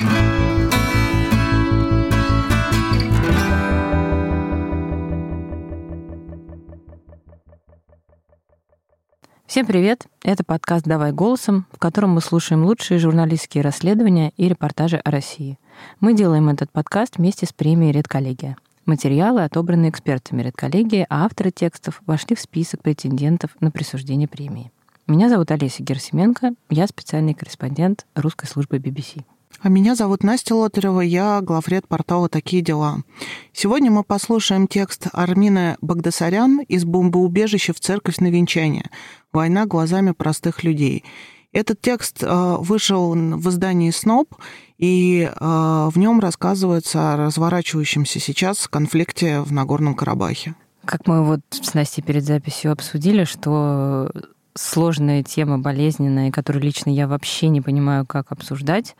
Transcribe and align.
Всем 0.00 0.08
привет! 9.66 10.06
Это 10.22 10.42
подкаст 10.42 10.86
«Давай 10.86 11.12
голосом», 11.12 11.66
в 11.70 11.78
котором 11.78 12.10
мы 12.10 12.22
слушаем 12.22 12.64
лучшие 12.64 12.98
журналистские 12.98 13.62
расследования 13.62 14.32
и 14.38 14.48
репортажи 14.48 14.96
о 14.96 15.10
России. 15.10 15.58
Мы 16.00 16.14
делаем 16.14 16.48
этот 16.48 16.70
подкаст 16.70 17.18
вместе 17.18 17.44
с 17.44 17.52
премией 17.52 17.92
«Редколлегия». 17.92 18.56
Материалы 18.86 19.44
отобраны 19.44 19.90
экспертами 19.90 20.40
редколлегии, 20.40 21.04
а 21.10 21.26
авторы 21.26 21.50
текстов 21.50 22.00
вошли 22.06 22.36
в 22.36 22.40
список 22.40 22.82
претендентов 22.82 23.50
на 23.60 23.70
присуждение 23.70 24.28
премии. 24.28 24.72
Меня 25.06 25.28
зовут 25.28 25.50
Олеся 25.50 25.82
Герсименко, 25.82 26.54
я 26.70 26.86
специальный 26.86 27.34
корреспондент 27.34 28.06
русской 28.14 28.46
службы 28.46 28.78
BBC. 28.78 29.24
А 29.58 29.68
меня 29.68 29.94
зовут 29.94 30.22
Настя 30.22 30.54
Лотарева, 30.54 31.00
я 31.00 31.40
главред 31.42 31.86
портала 31.86 32.28
«Такие 32.28 32.62
дела». 32.62 33.02
Сегодня 33.52 33.90
мы 33.90 34.04
послушаем 34.04 34.66
текст 34.66 35.08
Армины 35.12 35.76
Багдасарян 35.82 36.60
из 36.60 36.84
бомбоубежища 36.84 37.74
в 37.74 37.80
церковь 37.80 38.18
на 38.18 38.30
венчание 38.30 38.90
«Война 39.32 39.66
глазами 39.66 40.12
простых 40.12 40.64
людей». 40.64 41.04
Этот 41.52 41.80
текст 41.80 42.22
э, 42.22 42.56
вышел 42.60 43.12
в 43.12 43.48
издании 43.50 43.90
«СНОП», 43.90 44.34
и 44.78 45.28
э, 45.30 45.88
в 45.92 45.98
нем 45.98 46.20
рассказывается 46.20 47.12
о 47.12 47.16
разворачивающемся 47.18 48.18
сейчас 48.18 48.66
конфликте 48.66 49.40
в 49.40 49.52
Нагорном 49.52 49.94
Карабахе. 49.94 50.54
Как 50.86 51.06
мы 51.06 51.22
вот 51.24 51.40
с 51.50 51.74
Настей 51.74 52.02
перед 52.02 52.24
записью 52.24 52.72
обсудили, 52.72 53.24
что 53.24 54.10
сложная 54.54 55.22
тема, 55.22 55.58
болезненная, 55.58 56.30
которую 56.30 56.62
лично 56.62 56.88
я 56.88 57.06
вообще 57.06 57.48
не 57.48 57.60
понимаю, 57.60 58.06
как 58.06 58.32
обсуждать, 58.32 58.96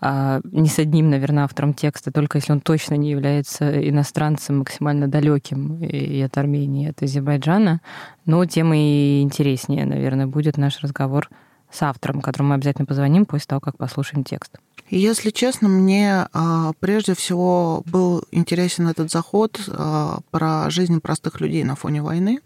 а 0.00 0.40
не 0.44 0.68
с 0.68 0.78
одним, 0.78 1.10
наверное, 1.10 1.44
автором 1.44 1.74
текста, 1.74 2.12
только 2.12 2.38
если 2.38 2.52
он 2.52 2.60
точно 2.60 2.94
не 2.94 3.10
является 3.10 3.88
иностранцем 3.88 4.58
максимально 4.58 5.08
далеким 5.08 5.82
и 5.82 6.20
от 6.20 6.36
Армении, 6.38 6.86
и 6.86 6.90
от 6.90 7.02
Азербайджана. 7.02 7.80
Но 8.24 8.44
тем 8.44 8.72
и 8.72 9.20
интереснее, 9.22 9.86
наверное, 9.86 10.26
будет 10.26 10.56
наш 10.56 10.80
разговор 10.80 11.28
с 11.70 11.82
автором, 11.82 12.20
которому 12.20 12.50
мы 12.50 12.54
обязательно 12.54 12.86
позвоним 12.86 13.26
после 13.26 13.46
того, 13.46 13.60
как 13.60 13.76
послушаем 13.76 14.24
текст. 14.24 14.52
Если 14.90 15.30
честно, 15.30 15.68
мне 15.68 16.28
а, 16.32 16.72
прежде 16.80 17.14
всего 17.14 17.82
был 17.84 18.24
интересен 18.30 18.88
этот 18.88 19.10
заход 19.10 19.60
а, 19.68 20.20
про 20.30 20.70
жизнь 20.70 21.00
простых 21.00 21.40
людей 21.40 21.62
на 21.64 21.74
фоне 21.74 22.02
войны, 22.02 22.40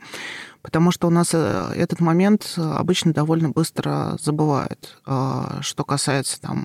потому 0.60 0.90
что 0.90 1.06
у 1.06 1.10
нас 1.10 1.30
э, 1.34 1.72
этот 1.76 2.00
момент 2.00 2.54
обычно 2.56 3.12
довольно 3.12 3.50
быстро 3.50 4.16
забывают. 4.20 4.98
А, 5.06 5.58
что 5.60 5.84
касается 5.84 6.40
там 6.40 6.64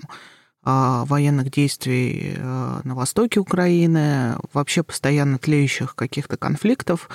военных 1.06 1.50
действий 1.50 2.34
э, 2.36 2.80
на 2.84 2.94
востоке 2.94 3.40
Украины, 3.40 4.36
вообще 4.52 4.82
постоянно 4.82 5.38
тлеющих 5.38 5.94
каких-то 5.94 6.36
конфликтов, 6.36 7.08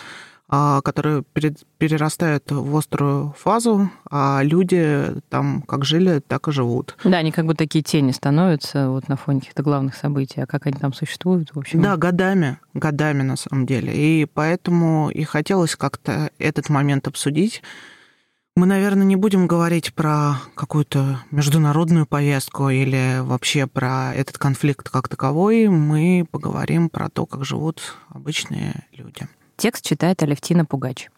а, 0.55 0.81
которые 0.81 1.23
перерастают 1.23 2.51
в 2.51 2.77
острую 2.77 3.33
фазу, 3.39 3.89
а 4.11 4.41
люди 4.43 5.07
там 5.29 5.63
как 5.63 5.83
жили, 5.83 6.19
так 6.19 6.47
и 6.47 6.51
живут. 6.51 6.95
Да, 7.03 7.17
они 7.17 7.31
как 7.31 7.45
бы 7.45 7.55
такие 7.55 7.83
тени 7.83 8.11
становятся 8.11 8.89
вот 8.89 9.07
на 9.07 9.15
фоне 9.15 9.39
каких-то 9.39 9.63
главных 9.63 9.95
событий, 9.95 10.41
а 10.41 10.45
как 10.45 10.67
они 10.67 10.77
там 10.77 10.93
существуют, 10.93 11.55
в 11.55 11.59
общем. 11.59 11.81
Да, 11.81 11.97
годами, 11.97 12.59
годами 12.75 13.23
на 13.23 13.35
самом 13.35 13.65
деле. 13.65 13.93
И 13.95 14.25
поэтому 14.25 15.09
и 15.09 15.23
хотелось 15.23 15.75
как-то 15.75 16.29
этот 16.37 16.69
момент 16.69 17.07
обсудить. 17.07 17.63
Мы, 18.55 18.67
наверное, 18.67 19.03
не 19.03 19.15
будем 19.15 19.47
говорить 19.47 19.95
про 19.95 20.35
какую-то 20.53 21.19
международную 21.31 22.05
повестку 22.05 22.69
или 22.69 23.19
вообще 23.21 23.65
про 23.65 24.13
этот 24.13 24.37
конфликт 24.37 24.89
как 24.89 25.09
таковой. 25.09 25.69
Мы 25.69 26.27
поговорим 26.29 26.89
про 26.89 27.09
то, 27.09 27.25
как 27.25 27.45
живут 27.45 27.97
обычные 28.09 28.85
люди. 28.91 29.27
Текст 29.57 29.83
читает 29.83 30.21
Алевтина 30.21 30.65
Пугач. 30.65 31.09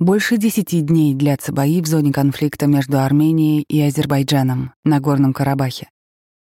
Больше 0.00 0.36
десяти 0.36 0.80
дней 0.80 1.14
длятся 1.14 1.52
бои 1.52 1.80
в 1.80 1.86
зоне 1.86 2.12
конфликта 2.12 2.66
между 2.66 2.98
Арменией 2.98 3.62
и 3.68 3.80
Азербайджаном 3.80 4.72
на 4.82 4.98
Горном 4.98 5.32
Карабахе. 5.32 5.86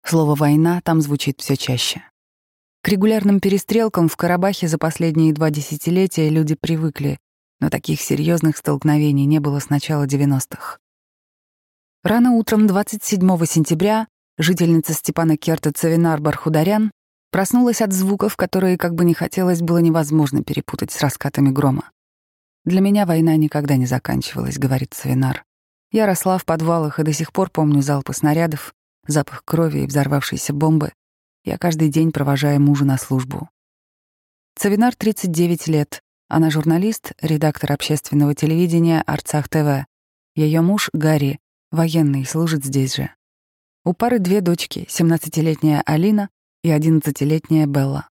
Слово 0.08 0.36
«война» 0.36 0.80
там 0.82 1.00
звучит 1.00 1.40
все 1.40 1.56
чаще. 1.56 2.04
К 2.82 2.88
регулярным 2.90 3.40
перестрелкам 3.40 4.08
в 4.08 4.16
Карабахе 4.16 4.68
за 4.68 4.78
последние 4.78 5.32
два 5.32 5.50
десятилетия 5.50 6.28
люди 6.28 6.54
привыкли, 6.54 7.18
но 7.58 7.70
таких 7.70 8.00
серьезных 8.00 8.56
столкновений 8.56 9.24
не 9.24 9.40
было 9.40 9.58
с 9.58 9.68
начала 9.68 10.06
90-х. 10.06 10.78
Рано 12.04 12.34
утром 12.34 12.68
27 12.68 13.46
сентября 13.46 14.06
жительница 14.38 14.92
Степана 14.92 15.36
Керта 15.36 15.72
Цавинар 15.72 16.20
Бархударян 16.20 16.92
проснулась 17.32 17.82
от 17.82 17.92
звуков, 17.92 18.36
которые, 18.36 18.78
как 18.78 18.94
бы 18.94 19.04
не 19.04 19.12
хотелось, 19.12 19.60
было 19.60 19.78
невозможно 19.78 20.44
перепутать 20.44 20.92
с 20.92 21.00
раскатами 21.00 21.48
грома. 21.48 21.90
«Для 22.64 22.80
меня 22.80 23.06
война 23.06 23.34
никогда 23.34 23.74
не 23.74 23.86
заканчивалась»,— 23.86 24.56
говорит 24.60 24.94
Цавинар. 24.94 25.44
«Я 25.90 26.06
росла 26.06 26.38
в 26.38 26.44
подвалах 26.44 27.00
и 27.00 27.02
до 27.02 27.12
сих 27.12 27.32
пор 27.32 27.50
помню 27.50 27.82
залпы 27.82 28.12
снарядов, 28.12 28.72
запах 29.08 29.44
крови 29.44 29.80
и 29.80 29.86
взорвавшейся 29.86 30.52
бомбы. 30.52 30.92
Я 31.44 31.58
каждый 31.58 31.88
день 31.88 32.12
провожаю 32.12 32.60
мужа 32.60 32.84
на 32.84 32.98
службу». 32.98 33.48
Цавинар 34.56 34.94
39 34.94 35.68
лет. 35.68 36.02
Она 36.28 36.50
журналист, 36.50 37.12
редактор 37.20 37.72
общественного 37.72 38.34
телевидения 38.34 39.02
«Арцах 39.06 39.48
ТВ». 39.48 39.86
Ее 40.34 40.60
муж, 40.60 40.90
Гарри, 40.92 41.38
Военный, 41.72 42.24
служит 42.24 42.64
здесь 42.64 42.94
же. 42.94 43.10
У 43.84 43.92
пары 43.92 44.20
две 44.20 44.40
дочки, 44.40 44.86
17-летняя 44.88 45.82
Алина 45.84 46.30
и 46.62 46.70
11-летняя 46.70 47.66
Белла. 47.66 48.08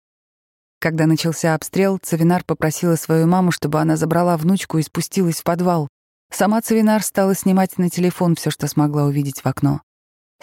Когда 0.81 1.07
начался 1.07 1.55
обстрел, 1.55 1.99
Цавинар 1.99 2.45
попросила 2.45 2.97
свою 2.97 3.29
маму, 3.29 3.53
чтобы 3.53 3.81
она 3.81 3.97
забрала 3.97 4.37
внучку 4.37 4.79
и 4.79 4.83
спустилась 4.83 5.41
в 5.41 5.45
подвал. 5.45 5.89
Сама 6.33 6.61
Цавинар 6.61 7.03
стала 7.03 7.35
снимать 7.35 7.79
на 7.79 7.89
телефон 7.89 8.35
все, 8.35 8.51
что 8.51 8.67
смогла 8.67 9.05
увидеть 9.05 9.41
в 9.41 9.47
окно. 9.47 9.83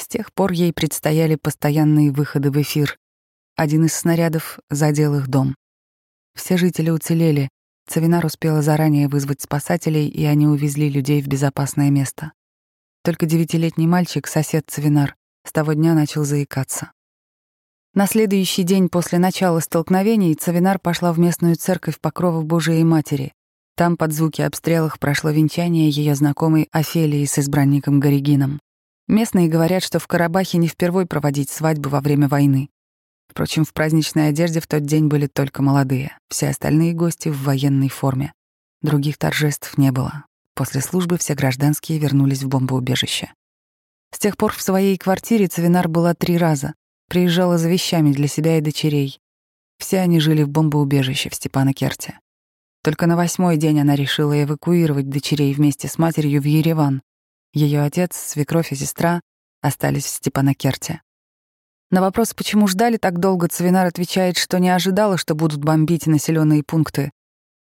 С 0.01 0.07
тех 0.07 0.33
пор 0.33 0.51
ей 0.51 0.73
предстояли 0.73 1.35
постоянные 1.35 2.11
выходы 2.11 2.49
в 2.49 2.59
эфир. 2.59 2.97
Один 3.55 3.85
из 3.85 3.93
снарядов 3.93 4.57
задел 4.67 5.13
их 5.13 5.27
дом. 5.27 5.53
Все 6.33 6.57
жители 6.57 6.89
уцелели. 6.89 7.49
Цавинар 7.87 8.25
успела 8.25 8.63
заранее 8.63 9.07
вызвать 9.07 9.41
спасателей, 9.41 10.07
и 10.07 10.25
они 10.25 10.47
увезли 10.47 10.89
людей 10.89 11.21
в 11.21 11.27
безопасное 11.27 11.91
место. 11.91 12.31
Только 13.03 13.27
девятилетний 13.27 13.85
мальчик, 13.85 14.25
сосед 14.25 14.63
Цвинар, 14.67 15.15
с 15.45 15.51
того 15.51 15.73
дня 15.73 15.93
начал 15.93 16.23
заикаться. 16.23 16.91
На 17.93 18.07
следующий 18.07 18.63
день 18.63 18.89
после 18.89 19.19
начала 19.19 19.59
столкновений 19.59 20.33
Цавинар 20.33 20.79
пошла 20.79 21.13
в 21.13 21.19
местную 21.19 21.57
церковь 21.57 21.99
Покрова 21.99 22.41
Божией 22.41 22.83
Матери. 22.83 23.33
Там 23.75 23.97
под 23.97 24.13
звуки 24.13 24.41
обстрелов 24.41 24.97
прошло 24.97 25.29
венчание 25.29 25.91
ее 25.91 26.15
знакомой 26.15 26.69
Офелии 26.71 27.23
с 27.25 27.37
избранником 27.37 27.99
Горигином. 27.99 28.59
Местные 29.07 29.49
говорят, 29.49 29.83
что 29.83 29.99
в 29.99 30.07
Карабахе 30.07 30.57
не 30.57 30.67
впервой 30.67 31.05
проводить 31.05 31.49
свадьбы 31.49 31.89
во 31.89 32.01
время 32.01 32.27
войны. 32.27 32.69
Впрочем, 33.27 33.63
в 33.63 33.73
праздничной 33.73 34.29
одежде 34.29 34.59
в 34.59 34.67
тот 34.67 34.83
день 34.83 35.07
были 35.07 35.27
только 35.27 35.61
молодые, 35.61 36.17
все 36.29 36.49
остальные 36.49 36.93
гости 36.93 37.29
в 37.29 37.43
военной 37.43 37.89
форме. 37.89 38.33
Других 38.81 39.17
торжеств 39.17 39.77
не 39.77 39.91
было. 39.91 40.25
После 40.55 40.81
службы 40.81 41.17
все 41.17 41.33
гражданские 41.33 41.97
вернулись 41.97 42.43
в 42.43 42.49
бомбоубежище. 42.49 43.31
С 44.13 44.19
тех 44.19 44.35
пор 44.35 44.53
в 44.53 44.61
своей 44.61 44.97
квартире 44.97 45.47
Цавинар 45.47 45.87
была 45.87 46.13
три 46.13 46.37
раза. 46.37 46.73
Приезжала 47.07 47.57
за 47.57 47.69
вещами 47.69 48.11
для 48.11 48.27
себя 48.27 48.57
и 48.57 48.61
дочерей. 48.61 49.19
Все 49.77 49.99
они 49.99 50.19
жили 50.19 50.43
в 50.43 50.49
бомбоубежище 50.49 51.29
в 51.29 51.35
Степанакерте. 51.35 52.19
Только 52.83 53.07
на 53.07 53.15
восьмой 53.15 53.57
день 53.57 53.79
она 53.79 53.95
решила 53.95 54.43
эвакуировать 54.43 55.09
дочерей 55.09 55.53
вместе 55.53 55.87
с 55.87 55.97
матерью 55.97 56.41
в 56.41 56.45
Ереван. 56.45 57.01
Ее 57.53 57.81
отец, 57.81 58.15
свекровь 58.15 58.71
и 58.71 58.75
сестра 58.75 59.21
остались 59.61 60.05
в 60.05 60.09
Степанакерте. 60.09 61.01
На 61.89 61.99
вопрос, 61.99 62.33
почему 62.33 62.67
ждали 62.67 62.95
так 62.95 63.19
долго, 63.19 63.49
Цвинар 63.49 63.85
отвечает, 63.85 64.37
что 64.37 64.59
не 64.59 64.69
ожидала, 64.69 65.17
что 65.17 65.35
будут 65.35 65.63
бомбить 65.63 66.07
населенные 66.07 66.63
пункты. 66.63 67.11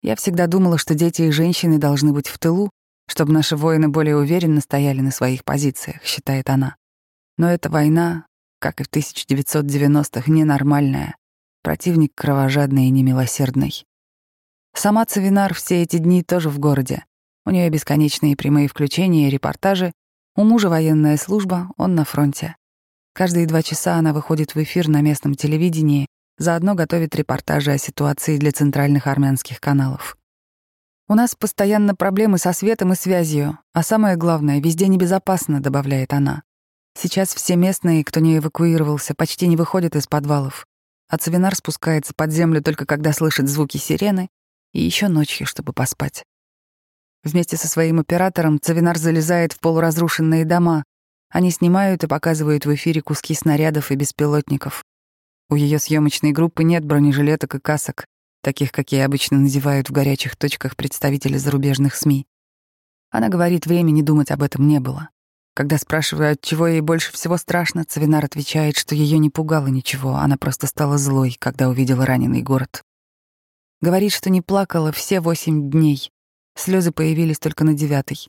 Я 0.03 0.15
всегда 0.15 0.45
думала, 0.45 0.77
что 0.77 0.93
дети 0.93 1.23
и 1.23 1.31
женщины 1.31 1.79
должны 1.79 2.13
быть 2.13 2.27
в 2.27 2.37
тылу, 2.37 2.69
чтобы 3.07 3.33
наши 3.33 3.55
воины 3.55 3.89
более 3.89 4.15
уверенно 4.15 4.61
стояли 4.61 5.01
на 5.01 5.09
своих 5.09 5.43
позициях, 5.43 6.03
считает 6.03 6.49
она. 6.49 6.75
Но 7.37 7.49
эта 7.49 7.69
война, 7.69 8.27
как 8.59 8.81
и 8.81 8.83
в 8.83 8.89
1990-х, 8.89 10.31
ненормальная. 10.31 11.15
Противник 11.63 12.13
кровожадный 12.13 12.85
и 12.85 12.91
немилосердный. 12.91 13.85
Сама 14.75 15.05
Цавинар 15.05 15.53
все 15.53 15.81
эти 15.81 15.97
дни 15.97 16.21
тоже 16.21 16.49
в 16.49 16.59
городе. 16.59 17.05
У 17.45 17.51
нее 17.51 17.69
бесконечные 17.69 18.35
прямые 18.35 18.67
включения 18.67 19.27
и 19.27 19.31
репортажи. 19.31 19.91
У 20.35 20.43
мужа 20.43 20.69
военная 20.69 21.17
служба, 21.17 21.69
он 21.77 21.95
на 21.95 22.05
фронте. 22.05 22.55
Каждые 23.13 23.45
два 23.45 23.61
часа 23.61 23.95
она 23.95 24.13
выходит 24.13 24.55
в 24.55 24.63
эфир 24.63 24.87
на 24.87 25.01
местном 25.01 25.35
телевидении 25.35 26.07
Заодно 26.37 26.73
готовит 26.73 27.15
репортажи 27.15 27.71
о 27.71 27.77
ситуации 27.77 28.37
для 28.37 28.51
центральных 28.51 29.05
армянских 29.05 29.61
каналов. 29.61 30.17
У 31.07 31.13
нас 31.13 31.35
постоянно 31.35 31.95
проблемы 31.95 32.39
со 32.39 32.53
светом 32.53 32.93
и 32.93 32.95
связью, 32.95 33.59
а 33.73 33.83
самое 33.83 34.15
главное, 34.15 34.59
везде 34.59 34.87
небезопасно, 34.87 35.61
добавляет 35.61 36.11
она. 36.11 36.41
Сейчас 36.97 37.35
все 37.35 37.55
местные, 37.55 38.03
кто 38.03 38.19
не 38.19 38.37
эвакуировался, 38.37 39.13
почти 39.13 39.47
не 39.47 39.55
выходят 39.55 39.95
из 39.95 40.07
подвалов. 40.07 40.65
А 41.07 41.17
Цавинар 41.17 41.55
спускается 41.55 42.13
под 42.15 42.31
землю 42.31 42.63
только 42.63 42.85
когда 42.85 43.13
слышит 43.13 43.47
звуки 43.47 43.77
сирены 43.77 44.29
и 44.71 44.81
еще 44.81 45.09
ночью, 45.09 45.45
чтобы 45.45 45.71
поспать. 45.71 46.23
Вместе 47.23 47.57
со 47.57 47.67
своим 47.67 47.99
оператором 47.99 48.59
Цавинар 48.59 48.97
залезает 48.97 49.53
в 49.53 49.59
полуразрушенные 49.59 50.45
дома. 50.45 50.83
Они 51.29 51.51
снимают 51.51 52.03
и 52.03 52.07
показывают 52.07 52.65
в 52.65 52.73
эфире 52.75 53.01
куски 53.01 53.33
снарядов 53.33 53.91
и 53.91 53.95
беспилотников. 53.95 54.83
У 55.49 55.55
ее 55.55 55.79
съемочной 55.79 56.31
группы 56.31 56.63
нет 56.63 56.85
бронежилеток 56.85 57.55
и 57.55 57.59
касок 57.59 58.05
таких, 58.43 58.71
какие 58.71 58.99
обычно 58.99 59.39
надевают 59.39 59.89
в 59.89 59.93
горячих 59.93 60.35
точках 60.35 60.75
представители 60.75 61.37
зарубежных 61.37 61.95
СМИ. 61.95 62.27
Она 63.09 63.29
говорит, 63.29 63.65
времени 63.65 64.01
думать 64.01 64.29
об 64.29 64.43
этом 64.43 64.67
не 64.67 64.79
было. 64.79 65.09
Когда 65.55 65.77
спрашиваю, 65.77 66.33
от 66.33 66.41
чего 66.41 66.67
ей 66.67 66.81
больше 66.81 67.11
всего 67.13 67.37
страшно, 67.37 67.85
Цавинар 67.85 68.25
отвечает, 68.25 68.75
что 68.75 68.95
ее 68.95 69.17
не 69.17 69.29
пугало 69.29 69.67
ничего, 69.67 70.15
она 70.15 70.35
просто 70.35 70.67
стала 70.67 70.97
злой, 70.97 71.37
когда 71.39 71.69
увидела 71.69 72.05
раненый 72.05 72.41
город. 72.41 72.83
Говорит, 73.81 74.11
что 74.13 74.29
не 74.29 74.41
плакала 74.41 74.91
все 74.91 75.19
восемь 75.19 75.69
дней. 75.69 76.11
Слезы 76.55 76.91
появились 76.91 77.39
только 77.39 77.63
на 77.63 77.73
девятый. 77.73 78.27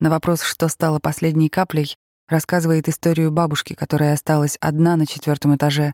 На 0.00 0.10
вопрос, 0.10 0.42
что 0.42 0.68
стало 0.68 0.98
последней 0.98 1.48
каплей, 1.48 1.96
рассказывает 2.28 2.88
историю 2.88 3.30
бабушки, 3.30 3.74
которая 3.74 4.14
осталась 4.14 4.56
одна 4.60 4.96
на 4.96 5.06
четвертом 5.06 5.56
этаже. 5.56 5.92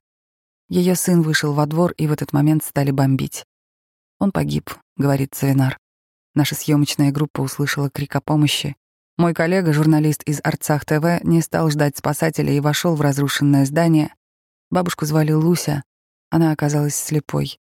Ее 0.68 0.94
сын 0.94 1.22
вышел 1.22 1.52
во 1.52 1.66
двор, 1.66 1.92
и 1.92 2.06
в 2.06 2.12
этот 2.12 2.32
момент 2.32 2.64
стали 2.64 2.90
бомбить. 2.90 3.44
«Он 4.18 4.32
погиб»,— 4.32 4.70
говорит 4.96 5.34
Цавинар. 5.34 5.78
Наша 6.34 6.54
съемочная 6.54 7.12
группа 7.12 7.40
услышала 7.42 7.90
крик 7.90 8.16
о 8.16 8.20
помощи. 8.20 8.76
Мой 9.18 9.34
коллега, 9.34 9.72
журналист 9.72 10.22
из 10.22 10.40
Арцах 10.42 10.84
ТВ, 10.86 11.22
не 11.22 11.42
стал 11.42 11.70
ждать 11.70 11.98
спасателя 11.98 12.52
и 12.52 12.60
вошел 12.60 12.94
в 12.94 13.02
разрушенное 13.02 13.66
здание. 13.66 14.14
Бабушку 14.70 15.04
звали 15.04 15.32
Луся. 15.32 15.82
Она 16.30 16.52
оказалась 16.52 16.96
слепой. 16.96 17.58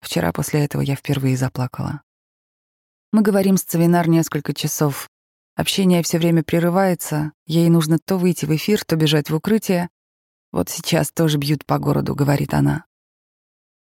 Вчера 0.00 0.32
после 0.32 0.64
этого 0.64 0.82
я 0.82 0.96
впервые 0.96 1.36
заплакала. 1.36 2.02
Мы 3.14 3.22
говорим 3.22 3.56
с 3.56 3.62
Цавинар 3.62 4.08
несколько 4.08 4.52
часов. 4.52 5.08
Общение 5.54 6.02
все 6.02 6.18
время 6.18 6.42
прерывается. 6.42 7.30
Ей 7.46 7.68
нужно 7.68 8.00
то 8.04 8.18
выйти 8.18 8.44
в 8.44 8.50
эфир, 8.56 8.84
то 8.84 8.96
бежать 8.96 9.30
в 9.30 9.36
укрытие. 9.36 9.88
Вот 10.50 10.68
сейчас 10.68 11.12
тоже 11.12 11.38
бьют 11.38 11.64
по 11.64 11.78
городу, 11.78 12.16
говорит 12.16 12.52
она. 12.54 12.86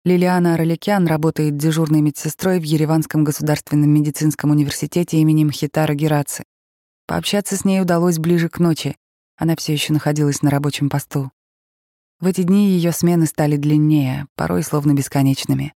Лилиана 0.06 0.56
Араликян 0.56 1.06
работает 1.06 1.56
дежурной 1.56 2.02
медсестрой 2.02 2.60
в 2.60 2.64
Ереванском 2.64 3.24
государственном 3.24 3.92
медицинском 3.92 4.50
университете 4.50 5.18
имени 5.18 5.44
Мхитара 5.44 5.94
Гераци. 5.94 6.44
Пообщаться 7.06 7.56
с 7.56 7.64
ней 7.64 7.80
удалось 7.80 8.18
ближе 8.18 8.50
к 8.50 8.58
ночи. 8.58 8.96
Она 9.38 9.56
все 9.56 9.72
еще 9.72 9.94
находилась 9.94 10.42
на 10.42 10.50
рабочем 10.50 10.90
посту. 10.90 11.30
В 12.20 12.26
эти 12.26 12.42
дни 12.42 12.72
ее 12.72 12.92
смены 12.92 13.28
стали 13.28 13.56
длиннее, 13.56 14.26
порой 14.36 14.64
словно 14.64 14.96
бесконечными. 14.96 15.76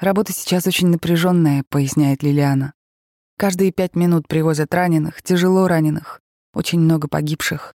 Работа 0.00 0.32
сейчас 0.32 0.66
очень 0.66 0.88
напряженная, 0.88 1.64
поясняет 1.68 2.22
Лилиана. 2.22 2.74
Каждые 3.38 3.72
пять 3.72 3.94
минут 3.94 4.26
привозят 4.26 4.74
раненых, 4.74 5.22
тяжело 5.22 5.68
раненых, 5.68 6.20
очень 6.52 6.80
много 6.80 7.08
погибших. 7.08 7.74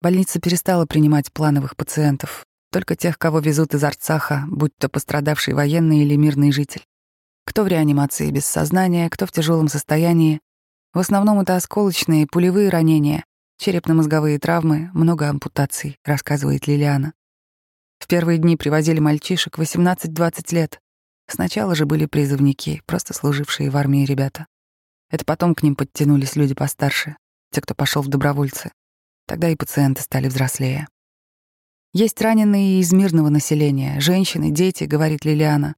Больница 0.00 0.40
перестала 0.40 0.86
принимать 0.86 1.32
плановых 1.32 1.76
пациентов, 1.76 2.46
только 2.70 2.96
тех, 2.96 3.18
кого 3.18 3.40
везут 3.40 3.74
из 3.74 3.82
Арцаха, 3.82 4.44
будь 4.48 4.76
то 4.78 4.88
пострадавший 4.88 5.54
военный 5.54 6.00
или 6.00 6.16
мирный 6.16 6.52
житель. 6.52 6.84
Кто 7.44 7.64
в 7.64 7.68
реанимации 7.68 8.30
без 8.30 8.46
сознания, 8.46 9.08
кто 9.10 9.26
в 9.26 9.32
тяжелом 9.32 9.68
состоянии. 9.68 10.40
В 10.92 10.98
основном 10.98 11.40
это 11.40 11.56
осколочные, 11.56 12.26
пулевые 12.26 12.68
ранения, 12.68 13.24
черепно-мозговые 13.58 14.38
травмы, 14.38 14.90
много 14.94 15.28
ампутаций, 15.28 15.98
рассказывает 16.04 16.66
Лилиана. 16.66 17.12
В 17.98 18.06
первые 18.06 18.38
дни 18.38 18.56
привозили 18.56 19.00
мальчишек 19.00 19.58
18-20 19.58 20.54
лет. 20.54 20.80
Сначала 21.28 21.74
же 21.74 21.86
были 21.86 22.06
призывники, 22.06 22.82
просто 22.86 23.14
служившие 23.14 23.70
в 23.70 23.76
армии 23.76 24.04
ребята. 24.04 24.46
Это 25.10 25.24
потом 25.24 25.54
к 25.54 25.62
ним 25.62 25.76
подтянулись 25.76 26.36
люди 26.36 26.54
постарше, 26.54 27.16
те, 27.52 27.60
кто 27.60 27.74
пошел 27.74 28.02
в 28.02 28.08
добровольцы. 28.08 28.72
Тогда 29.26 29.48
и 29.48 29.56
пациенты 29.56 30.02
стали 30.02 30.28
взрослее. 30.28 30.88
Есть 31.92 32.20
раненые 32.20 32.80
из 32.80 32.92
мирного 32.92 33.28
населения, 33.30 34.00
женщины, 34.00 34.50
дети, 34.50 34.84
говорит 34.84 35.24
Лилиана. 35.24 35.74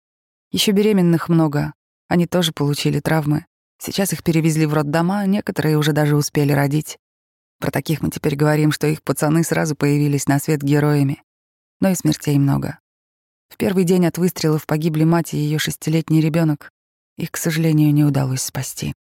Еще 0.51 0.73
беременных 0.73 1.29
много, 1.29 1.75
они 2.09 2.27
тоже 2.27 2.53
получили 2.53 2.99
травмы. 2.99 3.47
Сейчас 3.79 4.13
их 4.13 4.25
перевезли 4.25 4.67
в 4.67 4.75
роддома, 4.75 5.25
некоторые 5.27 5.79
уже 5.79 5.93
даже 5.93 6.17
успели 6.17 6.53
родить. 6.53 6.99
Про 7.61 7.71
таких 7.71 8.03
мы 8.03 8.11
теперь 8.11 8.35
говорим, 8.35 8.73
что 8.73 8.89
их 8.89 9.03
пацаны 9.03 9.45
сразу 9.45 9.77
появились 9.77 10.27
на 10.27 10.41
свет 10.41 10.61
героями. 10.61 11.23
Но 11.79 11.91
и 11.91 11.95
смертей 11.95 12.37
много. 12.37 12.80
В 13.51 13.59
первый 13.59 13.85
день 13.85 14.07
от 14.07 14.17
выстрелов 14.17 14.67
погибли 14.67 15.05
мать 15.05 15.35
и 15.35 15.37
ее 15.37 15.59
шестилетний 15.59 16.23
ребенок. 16.23 16.71
Их, 17.19 17.31
к 17.31 17.37
сожалению, 17.37 17.93
не 17.93 18.05
удалось 18.05 18.41
спасти. 18.41 18.95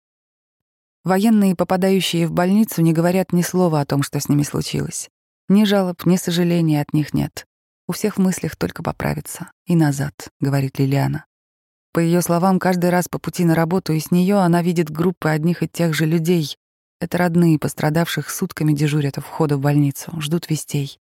Военные, 1.04 1.54
попадающие 1.54 2.26
в 2.26 2.32
больницу, 2.32 2.80
не 2.80 2.92
говорят 2.92 3.32
ни 3.32 3.42
слова 3.42 3.80
о 3.80 3.86
том, 3.86 4.02
что 4.02 4.18
с 4.18 4.28
ними 4.28 4.42
случилось. 4.42 5.08
Ни 5.48 5.64
жалоб, 5.64 6.06
ни 6.06 6.16
сожалений 6.16 6.80
от 6.80 6.92
них 6.94 7.12
нет. 7.12 7.44
У 7.86 7.92
всех 7.92 8.16
в 8.16 8.20
мыслях 8.20 8.56
только 8.56 8.82
поправиться. 8.82 9.50
И 9.66 9.76
назад, 9.76 10.14
говорит 10.40 10.78
Лилиана. 10.78 11.26
По 11.92 12.00
ее 12.00 12.20
словам, 12.22 12.58
каждый 12.58 12.90
раз 12.90 13.08
по 13.08 13.18
пути 13.18 13.44
на 13.44 13.54
работу 13.54 13.92
и 13.92 14.00
с 14.00 14.10
нее 14.10 14.36
она 14.36 14.62
видит 14.62 14.90
группы 14.90 15.28
одних 15.28 15.62
и 15.62 15.68
тех 15.68 15.94
же 15.94 16.06
людей. 16.06 16.56
Это 17.00 17.18
родные 17.18 17.58
пострадавших 17.58 18.28
сутками 18.28 18.72
дежурят 18.72 19.18
у 19.18 19.20
входа 19.20 19.56
в 19.56 19.60
больницу, 19.60 20.12
ждут 20.20 20.50
вестей. 20.50 20.98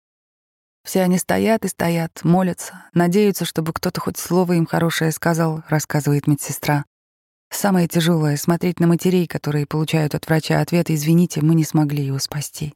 Все 0.85 1.01
они 1.01 1.17
стоят 1.17 1.65
и 1.65 1.67
стоят, 1.67 2.23
молятся, 2.23 2.85
надеются, 2.93 3.43
чтобы 3.43 3.73
кто-то 3.73 3.99
хоть 3.99 4.17
слово 4.17 4.53
им 4.53 4.67
хорошее 4.67 5.11
сказал, 5.11 5.63
рассказывает 5.67 6.27
медсестра. 6.27 6.85
Самое 7.49 7.87
тяжелое— 7.87 8.37
смотреть 8.37 8.79
на 8.79 8.85
матерей, 8.85 9.25
которые 9.25 9.65
получают 9.65 10.13
от 10.13 10.27
врача 10.27 10.61
ответ 10.61 10.91
«Извините, 10.91 11.41
мы 11.41 11.55
не 11.55 11.63
смогли 11.63 12.05
его 12.05 12.19
спасти». 12.19 12.75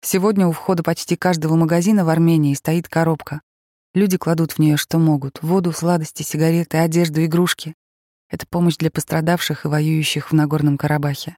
Сегодня 0.00 0.46
у 0.46 0.52
входа 0.52 0.84
почти 0.84 1.16
каждого 1.16 1.56
магазина 1.56 2.04
в 2.04 2.08
Армении 2.08 2.54
стоит 2.54 2.88
коробка. 2.88 3.40
Люди 3.94 4.16
кладут 4.16 4.52
в 4.52 4.58
нее 4.60 4.76
что 4.76 4.98
могут— 4.98 5.40
воду, 5.42 5.72
сладости, 5.72 6.22
сигареты, 6.22 6.78
одежду, 6.78 7.24
игрушки. 7.24 7.74
Это 8.30 8.46
помощь 8.46 8.76
для 8.76 8.92
пострадавших 8.92 9.64
и 9.64 9.68
воюющих 9.68 10.30
в 10.30 10.34
Нагорном 10.34 10.78
Карабахе. 10.78 11.36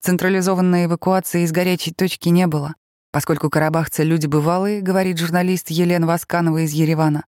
Централизованной 0.00 0.84
эвакуации 0.84 1.42
из 1.42 1.50
горячей 1.50 1.92
точки 1.92 2.28
не 2.28 2.46
было, 2.46 2.74
поскольку 3.12 3.50
карабахцы— 3.50 4.02
люди 4.04 4.26
бывалые, 4.26 4.80
говорит 4.80 5.18
журналист 5.18 5.70
Елена 5.70 6.06
Васканова 6.06 6.64
из 6.64 6.72
Еревана. 6.72 7.24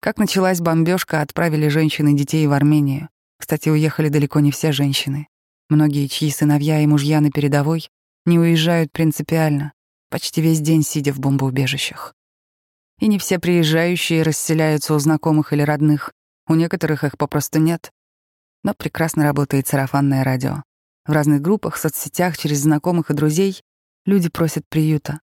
Как 0.00 0.18
началась 0.18 0.60
бомбежка, 0.60 1.22
отправили 1.22 1.66
женщин 1.68 2.06
и 2.08 2.16
детей 2.16 2.46
в 2.46 2.52
Армению. 2.52 3.08
Кстати, 3.38 3.68
уехали 3.68 4.08
далеко 4.08 4.38
не 4.40 4.52
все 4.52 4.70
женщины. 4.70 5.26
Многие, 5.68 6.06
чьи 6.06 6.30
сыновья 6.30 6.80
и 6.80 6.86
мужья 6.86 7.20
на 7.20 7.32
передовой, 7.32 7.88
не 8.24 8.38
уезжают 8.38 8.92
принципиально 8.92 9.72
почти 10.10 10.40
весь 10.40 10.60
день 10.60 10.82
сидя 10.82 11.12
в 11.12 11.18
бомбоубежищах. 11.18 12.14
И 13.00 13.08
не 13.08 13.18
все 13.18 13.38
приезжающие 13.38 14.22
расселяются 14.22 14.94
у 14.94 14.98
знакомых 14.98 15.52
или 15.52 15.62
родных, 15.62 16.12
у 16.48 16.54
некоторых 16.54 17.04
их 17.04 17.18
попросту 17.18 17.58
нет. 17.58 17.90
Но 18.62 18.72
прекрасно 18.72 19.24
работает 19.24 19.66
сарафанное 19.66 20.24
радио. 20.24 20.62
В 21.04 21.12
разных 21.12 21.42
группах, 21.42 21.76
соцсетях, 21.76 22.38
через 22.38 22.60
знакомых 22.60 23.10
и 23.10 23.14
друзей 23.14 23.60
люди 24.06 24.28
просят 24.28 24.64
приюта. 24.68 25.20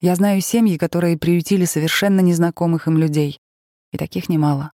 Я 0.00 0.14
знаю 0.14 0.40
семьи, 0.40 0.76
которые 0.76 1.16
приютили 1.16 1.64
совершенно 1.64 2.20
незнакомых 2.20 2.86
им 2.86 2.98
людей. 2.98 3.38
И 3.92 3.96
таких 3.96 4.28
немало. 4.28 4.72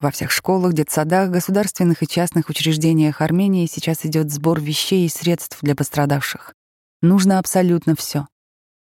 Во 0.00 0.10
всех 0.10 0.30
школах, 0.30 0.72
детсадах, 0.72 1.30
государственных 1.30 2.02
и 2.02 2.06
частных 2.06 2.48
учреждениях 2.48 3.20
Армении 3.20 3.66
сейчас 3.66 4.04
идет 4.04 4.30
сбор 4.30 4.60
вещей 4.60 5.06
и 5.06 5.08
средств 5.08 5.58
для 5.62 5.74
пострадавших. 5.74 6.54
Нужно 7.02 7.38
абсолютно 7.38 7.94
все. 7.94 8.26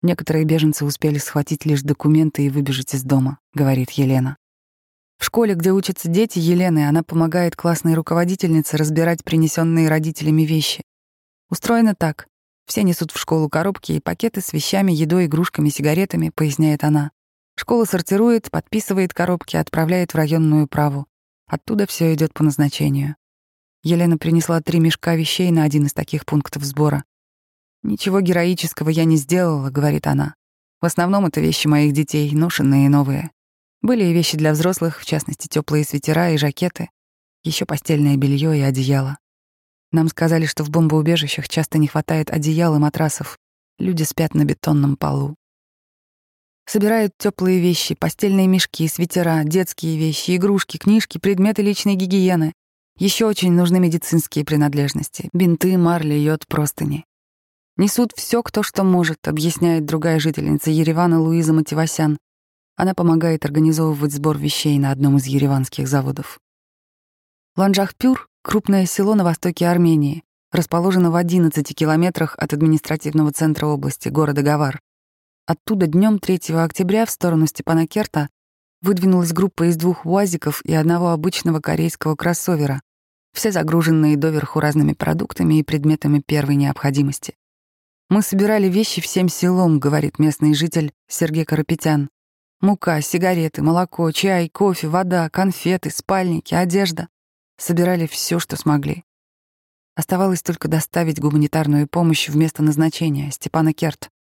Некоторые 0.02 0.44
беженцы 0.44 0.84
успели 0.84 1.18
схватить 1.18 1.64
лишь 1.66 1.82
документы 1.82 2.46
и 2.46 2.50
выбежать 2.50 2.94
из 2.94 3.02
дома, 3.02 3.38
говорит 3.54 3.90
Елена. 3.92 4.36
В 5.18 5.24
школе, 5.24 5.54
где 5.54 5.72
учатся 5.72 6.08
дети 6.08 6.38
Елены, 6.38 6.88
она 6.88 7.02
помогает 7.02 7.56
классной 7.56 7.94
руководительнице 7.94 8.76
разбирать 8.76 9.24
принесенные 9.24 9.88
родителями 9.88 10.42
вещи. 10.42 10.82
Устроено 11.50 11.94
так. 11.94 12.26
Все 12.66 12.82
несут 12.82 13.12
в 13.12 13.18
школу 13.18 13.48
коробки 13.48 13.92
и 13.92 14.00
пакеты 14.00 14.40
с 14.40 14.52
вещами, 14.52 14.92
едой, 14.92 15.26
игрушками, 15.26 15.68
сигаретами, 15.68 16.30
поясняет 16.30 16.84
она. 16.84 17.10
Школа 17.56 17.84
сортирует, 17.84 18.50
подписывает 18.50 19.12
коробки, 19.12 19.56
отправляет 19.56 20.12
в 20.12 20.16
районную 20.16 20.66
праву. 20.66 21.06
Оттуда 21.46 21.86
все 21.86 22.14
идет 22.14 22.32
по 22.32 22.42
назначению. 22.42 23.16
Елена 23.82 24.16
принесла 24.16 24.60
три 24.62 24.80
мешка 24.80 25.14
вещей 25.14 25.50
на 25.50 25.62
один 25.62 25.86
из 25.86 25.92
таких 25.92 26.24
пунктов 26.24 26.64
сбора. 26.64 27.04
«Ничего 27.82 28.20
героического 28.20 28.88
я 28.88 29.04
не 29.04 29.16
сделала»,— 29.16 29.70
говорит 29.70 30.06
она. 30.06 30.34
«В 30.80 30.86
основном 30.86 31.26
это 31.26 31.40
вещи 31.42 31.66
моих 31.66 31.92
детей, 31.92 32.32
ношенные 32.34 32.86
и 32.86 32.88
новые. 32.88 33.30
Были 33.82 34.04
и 34.04 34.14
вещи 34.14 34.38
для 34.38 34.52
взрослых, 34.52 34.98
в 35.00 35.04
частности, 35.04 35.48
теплые 35.48 35.84
свитера 35.84 36.30
и 36.30 36.38
жакеты. 36.38 36.88
Еще 37.42 37.66
постельное 37.66 38.16
белье 38.16 38.58
и 38.58 38.62
одеяло. 38.62 39.18
Нам 39.94 40.08
сказали, 40.08 40.44
что 40.44 40.64
в 40.64 40.70
бомбоубежищах 40.70 41.48
часто 41.48 41.78
не 41.78 41.86
хватает 41.86 42.28
одеял 42.28 42.74
и 42.74 42.80
матрасов. 42.80 43.38
Люди 43.78 44.02
спят 44.02 44.34
на 44.34 44.44
бетонном 44.44 44.96
полу. 44.96 45.36
Собирают 46.66 47.12
теплые 47.16 47.60
вещи, 47.60 47.94
постельные 47.94 48.48
мешки, 48.48 48.88
свитера, 48.88 49.44
детские 49.44 49.96
вещи, 49.96 50.34
игрушки, 50.34 50.78
книжки, 50.78 51.18
предметы 51.18 51.62
личной 51.62 51.94
гигиены. 51.94 52.54
Еще 52.98 53.24
очень 53.24 53.52
нужны 53.52 53.78
медицинские 53.78 54.44
принадлежности— 54.44 55.28
бинты, 55.32 55.78
марли, 55.78 56.14
йод, 56.14 56.44
простыни. 56.48 57.04
Несут 57.76 58.10
все, 58.16 58.42
кто 58.42 58.64
что 58.64 58.82
может, 58.82 59.28
объясняет 59.28 59.84
другая 59.84 60.18
жительница 60.18 60.72
Еревана 60.72 61.20
Луиза 61.20 61.52
Мативасян. 61.52 62.18
Она 62.74 62.94
помогает 62.94 63.44
организовывать 63.44 64.12
сбор 64.12 64.38
вещей 64.38 64.76
на 64.80 64.90
одном 64.90 65.18
из 65.18 65.26
ереванских 65.26 65.86
заводов. 65.86 66.40
Ланжахпюр— 67.56 68.28
крупное 68.44 68.84
село 68.84 69.14
на 69.14 69.24
востоке 69.24 69.66
Армении, 69.66 70.22
расположено 70.52 71.10
в 71.10 71.16
11 71.16 71.74
километрах 71.74 72.36
от 72.38 72.52
административного 72.52 73.32
центра 73.32 73.66
области, 73.66 74.10
города 74.10 74.42
Гавар. 74.42 74.80
Оттуда 75.46 75.86
днем 75.86 76.18
3 76.18 76.54
октября 76.54 77.06
в 77.06 77.10
сторону 77.10 77.46
Степанакерта 77.46 78.28
выдвинулась 78.82 79.32
группа 79.32 79.70
из 79.70 79.76
двух 79.76 80.04
УАЗиков 80.04 80.60
и 80.64 80.74
одного 80.74 81.10
обычного 81.10 81.60
корейского 81.60 82.16
кроссовера, 82.16 82.82
все 83.32 83.50
загруженные 83.50 84.18
доверху 84.18 84.60
разными 84.60 84.92
продуктами 84.92 85.58
и 85.58 85.62
предметами 85.62 86.20
первой 86.20 86.56
необходимости. 86.56 87.36
«Мы 88.10 88.20
собирали 88.20 88.68
вещи 88.68 89.00
всем 89.00 89.30
селом»,— 89.30 89.78
говорит 89.80 90.18
местный 90.18 90.54
житель 90.54 90.92
Сергей 91.08 91.46
Карапетян. 91.46 92.10
«Мука, 92.60 93.00
сигареты, 93.00 93.62
молоко, 93.62 94.10
чай, 94.12 94.50
кофе, 94.50 94.88
вода, 94.88 95.30
конфеты, 95.30 95.90
спальники, 95.90 96.54
одежда. 96.54 97.08
Собирали 97.56 98.06
все, 98.06 98.38
что 98.38 98.56
смогли. 98.56 99.04
Оставалось 99.94 100.42
только 100.42 100.66
доставить 100.68 101.20
гуманитарную 101.20 101.86
помощь 101.88 102.28
в 102.28 102.36
место 102.36 102.62
назначения, 102.62 103.30
Степана 103.30 103.72
Керт. 103.72 104.10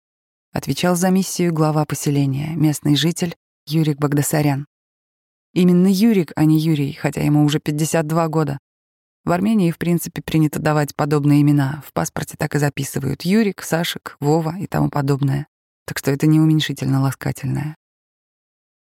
Отвечал 0.52 0.94
за 0.94 1.10
миссию 1.10 1.52
глава 1.52 1.84
поселения, 1.84 2.54
местный 2.54 2.94
житель 2.94 3.34
Юрик 3.66 3.98
Багдасарян. 3.98 4.66
Именно 5.52 5.88
Юрик, 5.88 6.32
а 6.36 6.44
не 6.44 6.60
Юрий, 6.60 6.92
хотя 6.92 7.22
ему 7.22 7.44
уже 7.44 7.58
52 7.58 8.28
года. 8.28 8.58
В 9.24 9.32
Армении, 9.32 9.70
в 9.70 9.78
принципе, 9.78 10.20
принято 10.22 10.60
давать 10.60 10.94
подобные 10.94 11.40
имена. 11.40 11.82
В 11.86 11.92
паспорте 11.92 12.36
так 12.36 12.54
и 12.54 12.58
записывают 12.58 13.22
Юрик, 13.22 13.62
Сашек, 13.62 14.16
Вова 14.20 14.56
и 14.58 14.66
тому 14.66 14.90
подобное. 14.90 15.46
Так 15.86 15.98
что 15.98 16.10
это 16.10 16.26
не 16.26 16.40
уменьшительно 16.40 17.00
ласкательное. 17.00 17.76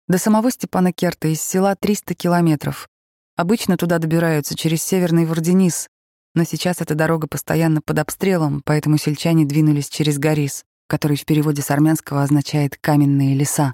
До 0.07 0.17
самого 0.17 0.51
Степана 0.51 0.91
Керта 0.91 1.27
из 1.27 1.41
села 1.41 1.75
300 1.75 2.15
километров. 2.15 2.89
Обычно 3.35 3.77
туда 3.77 3.97
добираются 3.97 4.55
через 4.55 4.83
Северный 4.83 5.25
Варденис, 5.25 5.87
но 6.33 6.43
сейчас 6.43 6.81
эта 6.81 6.95
дорога 6.95 7.27
постоянно 7.27 7.81
под 7.81 7.99
обстрелом, 7.99 8.61
поэтому 8.63 8.97
сельчане 8.97 9.45
двинулись 9.45 9.89
через 9.89 10.17
Горис, 10.17 10.63
который 10.87 11.17
в 11.17 11.25
переводе 11.25 11.61
с 11.61 11.71
армянского 11.71 12.23
означает 12.23 12.77
«каменные 12.79 13.35
леса». 13.35 13.73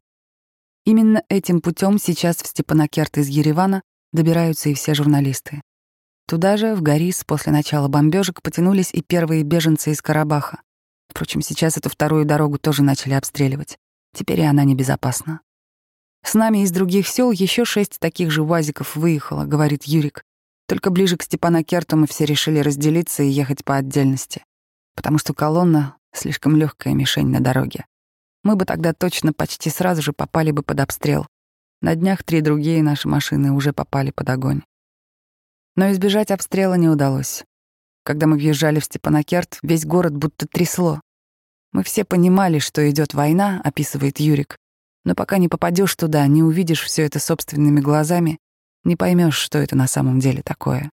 Именно 0.86 1.22
этим 1.30 1.62
путем 1.62 2.00
сейчас 2.00 2.38
в 2.38 2.48
Степанакерт 2.48 3.18
из 3.18 3.28
Еревана 3.28 3.82
добираются 4.14 4.70
и 4.70 4.74
все 4.74 4.94
журналисты. 4.94 5.62
Туда 6.28 6.58
же, 6.58 6.76
в 6.76 6.82
Горис, 6.82 7.24
после 7.26 7.52
начала 7.52 7.88
бомбежек 7.88 8.42
потянулись 8.42 8.92
и 8.94 9.02
первые 9.02 9.44
беженцы 9.44 9.92
из 9.92 10.02
Карабаха. 10.02 10.62
Впрочем, 11.10 11.42
сейчас 11.42 11.78
эту 11.78 11.90
вторую 11.90 12.26
дорогу 12.26 12.58
тоже 12.58 12.84
начали 12.84 13.14
обстреливать. 13.14 13.78
Теперь 14.14 14.42
и 14.42 14.44
она 14.44 14.64
небезопасна. 14.64 15.42
С 16.28 16.34
нами 16.34 16.58
из 16.58 16.72
других 16.72 17.08
сел 17.08 17.32
еще 17.32 17.64
шесть 17.64 18.02
таких 18.02 18.32
же 18.32 18.42
УАЗиков 18.42 18.98
выехало, 18.98 19.46
говорит 19.46 19.86
Юрик. 19.86 20.24
Только 20.68 20.90
ближе 20.90 21.16
к 21.16 21.24
Степанакерту 21.24 21.96
мы 21.96 22.06
все 22.06 22.26
решили 22.26 22.60
разделиться 22.60 23.24
и 23.24 23.30
ехать 23.30 23.64
по 23.64 23.78
отдельности, 23.78 24.44
потому 24.94 25.20
что 25.20 25.34
колонна— 25.34 25.96
слишком 26.14 26.58
легкая 26.58 26.94
мишень 26.94 27.30
на 27.30 27.40
дороге. 27.40 27.86
Мы 28.44 28.58
бы 28.58 28.66
тогда 28.66 28.92
точно 28.92 29.32
почти 29.32 29.70
сразу 29.70 30.02
же 30.02 30.12
попали 30.12 30.52
бы 30.52 30.64
под 30.64 30.82
обстрел. 30.82 31.28
На 31.82 31.96
днях 31.96 32.24
три 32.24 32.42
другие 32.42 32.84
наши 32.84 33.08
машины 33.08 33.54
уже 33.54 33.72
попали 33.72 34.12
под 34.12 34.30
огонь. 34.30 34.64
Но 35.78 35.94
избежать 35.94 36.32
обстрела 36.32 36.74
не 36.74 36.90
удалось. 36.90 37.46
Когда 38.04 38.28
мы 38.28 38.36
въезжали 38.36 38.82
в 38.82 38.84
Степанакерт, 38.84 39.60
весь 39.62 39.86
город 39.86 40.14
будто 40.14 40.46
трясло. 40.46 41.00
Мы 41.72 41.84
все 41.84 42.04
понимали, 42.04 42.60
что 42.60 42.90
идет 42.90 43.14
война, 43.14 43.62
описывает 43.64 44.20
Юрик. 44.20 44.58
Но 45.08 45.16
пока 45.16 45.38
не 45.38 45.48
попадешь 45.48 45.96
туда, 45.96 46.28
не 46.28 46.44
увидишь 46.44 46.84
все 46.84 47.04
это 47.04 47.18
собственными 47.20 47.80
глазами, 47.80 48.40
не 48.84 48.98
поймешь, 48.98 49.38
что 49.38 49.58
это 49.58 49.74
на 49.78 49.88
самом 49.88 50.20
деле 50.20 50.42
такое. 50.42 50.90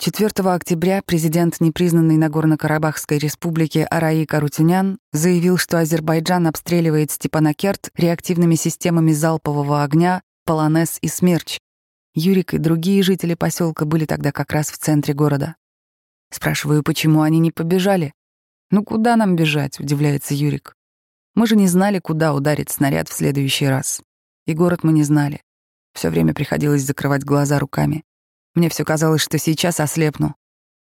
4 0.00 0.28
октября 0.50 1.00
президент 1.00 1.62
непризнанной 1.62 2.18
Нагорно-Карабахской 2.18 3.16
республики 3.16 3.86
Араи 3.90 4.26
Карутюнян 4.26 4.98
заявил, 5.12 5.56
что 5.56 5.78
Азербайджан 5.78 6.46
обстреливает 6.46 7.10
Степанакерт 7.10 7.88
реактивными 7.96 8.54
системами 8.54 9.12
залпового 9.12 9.82
огня 9.82 10.20
«Полонез» 10.44 10.98
и 11.00 11.08
«Смерч», 11.08 11.58
Юрик 12.14 12.52
и 12.52 12.58
другие 12.58 13.02
жители 13.02 13.32
поселка 13.32 13.86
были 13.86 14.04
тогда 14.04 14.30
как 14.30 14.52
раз 14.52 14.70
в 14.70 14.76
центре 14.76 15.14
города. 15.14 15.56
Спрашиваю, 16.30 16.82
почему 16.82 17.22
они 17.22 17.38
не 17.38 17.50
побежали? 17.50 18.12
«Ну 18.70 18.84
куда 18.84 19.16
нам 19.16 19.36
бежать?»— 19.36 19.78
удивляется 19.80 20.34
Юрик. 20.34 20.76
«Мы 21.34 21.46
же 21.46 21.56
не 21.56 21.66
знали, 21.66 21.98
куда 21.98 22.34
ударит 22.34 22.70
снаряд 22.70 23.08
в 23.08 23.12
следующий 23.12 23.66
раз. 23.66 24.02
И 24.46 24.54
город 24.54 24.84
мы 24.84 24.92
не 24.92 25.04
знали. 25.04 25.42
Все 25.94 26.10
время 26.10 26.34
приходилось 26.34 26.82
закрывать 26.82 27.24
глаза 27.24 27.58
руками. 27.58 28.02
Мне 28.54 28.68
все 28.68 28.84
казалось, 28.84 29.22
что 29.22 29.38
сейчас 29.38 29.80
ослепну. 29.80 30.34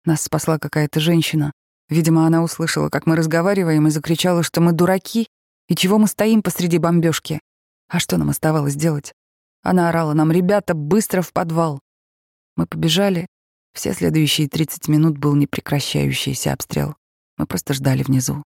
Нас 0.06 0.22
спасла 0.22 0.60
какая-то 0.60 1.00
женщина. 1.00 1.54
Видимо, 1.90 2.26
она 2.26 2.44
услышала, 2.44 2.90
как 2.90 3.06
мы 3.06 3.16
разговариваем, 3.16 3.88
и 3.88 3.92
закричала, 3.92 4.44
что 4.44 4.62
мы 4.62 4.72
дураки, 4.72 5.28
и 5.68 5.76
чего 5.76 5.98
мы 5.98 6.08
стоим 6.08 6.42
посреди 6.42 6.78
бомбежки. 6.78 7.40
А 7.88 8.00
что 8.00 8.18
нам 8.18 8.30
оставалось 8.30 8.76
делать? 8.76 9.14
Она 9.62 9.90
орала 9.90 10.14
нам, 10.14 10.32
ребята, 10.32 10.74
быстро 10.74 11.22
в 11.22 11.32
подвал. 11.32 11.80
Мы 12.56 12.66
побежали. 12.66 13.28
Все 13.74 13.94
следующие 13.94 14.50
30 14.50 14.88
минут 14.88 15.18
был 15.18 15.36
непрекращающийся 15.36 16.54
обстрел. 16.54 16.96
Мы 17.38 17.48
просто 17.48 17.74
ждали 17.74 18.04
внизу. 18.04 18.44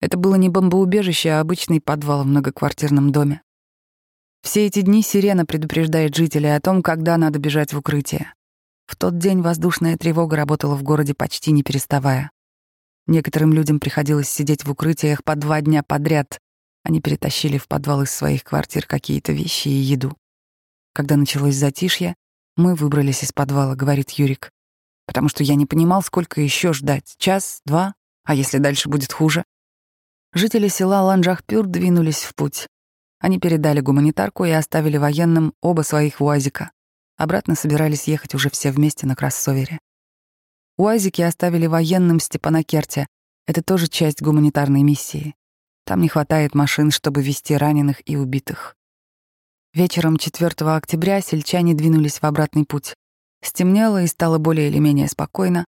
Это 0.00 0.16
было 0.16 0.36
не 0.36 0.48
бомбоубежище, 0.48 1.30
а 1.30 1.40
обычный 1.40 1.80
подвал 1.80 2.22
в 2.22 2.26
многоквартирном 2.26 3.10
доме. 3.10 3.42
Все 4.42 4.66
эти 4.66 4.82
дни 4.82 5.02
сирена 5.02 5.44
предупреждает 5.44 6.14
жителей 6.14 6.54
о 6.54 6.60
том, 6.60 6.82
когда 6.82 7.16
надо 7.16 7.38
бежать 7.38 7.72
в 7.72 7.78
укрытие. 7.78 8.32
В 8.86 8.96
тот 8.96 9.18
день 9.18 9.42
воздушная 9.42 9.98
тревога 9.98 10.36
работала 10.36 10.76
в 10.76 10.82
городе 10.82 11.14
почти 11.14 11.50
не 11.50 11.62
переставая. 11.62 12.30
Некоторым 13.06 13.52
людям 13.52 13.80
приходилось 13.80 14.28
сидеть 14.28 14.64
в 14.64 14.70
укрытиях 14.70 15.24
по 15.24 15.34
два 15.34 15.60
дня 15.60 15.82
подряд. 15.82 16.38
Они 16.84 17.00
перетащили 17.00 17.58
в 17.58 17.66
подвал 17.66 18.02
из 18.02 18.10
своих 18.10 18.44
квартир 18.44 18.86
какие-то 18.86 19.32
вещи 19.32 19.68
и 19.68 19.72
еду. 19.72 20.16
Когда 20.94 21.16
началось 21.16 21.54
затишье, 21.54 22.14
мы 22.56 22.74
выбрались 22.74 23.22
из 23.24 23.32
подвала, 23.32 23.74
говорит 23.74 24.10
Юрик. 24.10 24.50
Потому 25.06 25.28
что 25.28 25.42
я 25.42 25.54
не 25.54 25.66
понимал, 25.66 26.02
сколько 26.02 26.40
еще 26.40 26.72
ждать. 26.72 27.14
Час, 27.18 27.60
два, 27.64 27.94
а 28.24 28.34
если 28.34 28.58
дальше 28.58 28.88
будет 28.88 29.12
хуже? 29.12 29.44
Жители 30.34 30.68
села 30.68 31.02
Ланжахпюр 31.02 31.66
двинулись 31.66 32.22
в 32.22 32.34
путь. 32.34 32.66
Они 33.18 33.40
передали 33.40 33.80
гуманитарку 33.80 34.44
и 34.44 34.50
оставили 34.50 34.98
военным 34.98 35.54
оба 35.62 35.82
своих 35.82 36.20
УАЗика. 36.20 36.70
Обратно 37.16 37.54
собирались 37.54 38.04
ехать 38.04 38.34
уже 38.34 38.50
все 38.50 38.70
вместе 38.70 39.06
на 39.06 39.16
кроссовере. 39.16 39.78
УАЗики 40.76 41.22
оставили 41.22 41.66
военным 41.66 42.20
Степанакерте. 42.20 43.06
Это 43.46 43.62
тоже 43.62 43.88
часть 43.88 44.20
гуманитарной 44.20 44.82
миссии. 44.82 45.34
Там 45.84 46.02
не 46.02 46.08
хватает 46.08 46.54
машин, 46.54 46.90
чтобы 46.90 47.22
везти 47.22 47.56
раненых 47.56 48.06
и 48.08 48.16
убитых. 48.16 48.76
Вечером 49.72 50.18
4 50.18 50.50
октября 50.70 51.22
сельчане 51.22 51.72
двинулись 51.72 52.20
в 52.20 52.24
обратный 52.24 52.66
путь. 52.66 52.94
Стемнело 53.42 54.02
и 54.02 54.06
стало 54.06 54.36
более 54.36 54.68
или 54.68 54.78
менее 54.78 55.08
спокойно. 55.08 55.64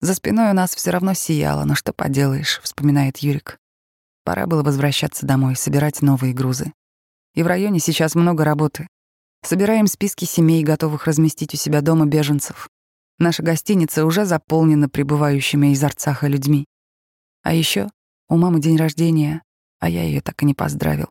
За 0.00 0.14
спиной 0.14 0.50
у 0.50 0.54
нас 0.54 0.74
все 0.74 0.90
равно 0.90 1.14
сияло, 1.14 1.64
но 1.64 1.76
что 1.76 1.92
поделаешь, 1.92 2.60
вспоминает 2.62 3.18
Юрик. 3.18 3.58
Пора 4.24 4.46
было 4.46 4.62
возвращаться 4.62 5.26
домой, 5.26 5.56
собирать 5.56 6.02
новые 6.02 6.32
грузы. 6.32 6.72
И 7.34 7.42
в 7.42 7.46
районе 7.46 7.80
сейчас 7.80 8.14
много 8.14 8.44
работы. 8.44 8.86
Собираем 9.44 9.86
списки 9.86 10.24
семей, 10.24 10.62
готовых 10.62 11.06
разместить 11.06 11.54
у 11.54 11.56
себя 11.56 11.80
дома 11.80 12.06
беженцев. 12.06 12.68
Наша 13.18 13.42
гостиница 13.42 14.06
уже 14.06 14.24
заполнена 14.24 14.88
прибывающими 14.88 15.72
из 15.72 15.82
Арцаха 15.82 16.28
людьми. 16.28 16.66
А 17.42 17.52
еще 17.52 17.88
у 18.28 18.36
мамы 18.36 18.60
день 18.60 18.76
рождения, 18.76 19.42
а 19.80 19.88
я 19.88 20.02
ее 20.04 20.20
так 20.20 20.42
и 20.42 20.46
не 20.46 20.54
поздравил. 20.54 21.08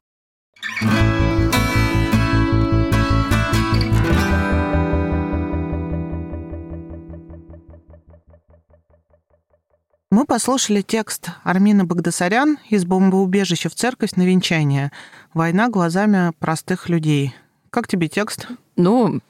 Мы 10.12 10.26
послушали 10.26 10.82
текст 10.82 11.30
Армины 11.46 11.86
Багдасарян 11.86 12.58
из 12.70 12.84
бомбоубежища 12.84 13.70
в 13.70 13.76
церковь 13.76 14.12
на 14.18 14.24
венчание. 14.24 14.92
«Война 15.34 15.70
глазами 15.70 16.34
простых 16.38 16.90
людей». 16.90 17.34
Как 17.70 17.88
тебе 17.88 18.10
текст? 18.10 18.48
Ну, 18.76 19.22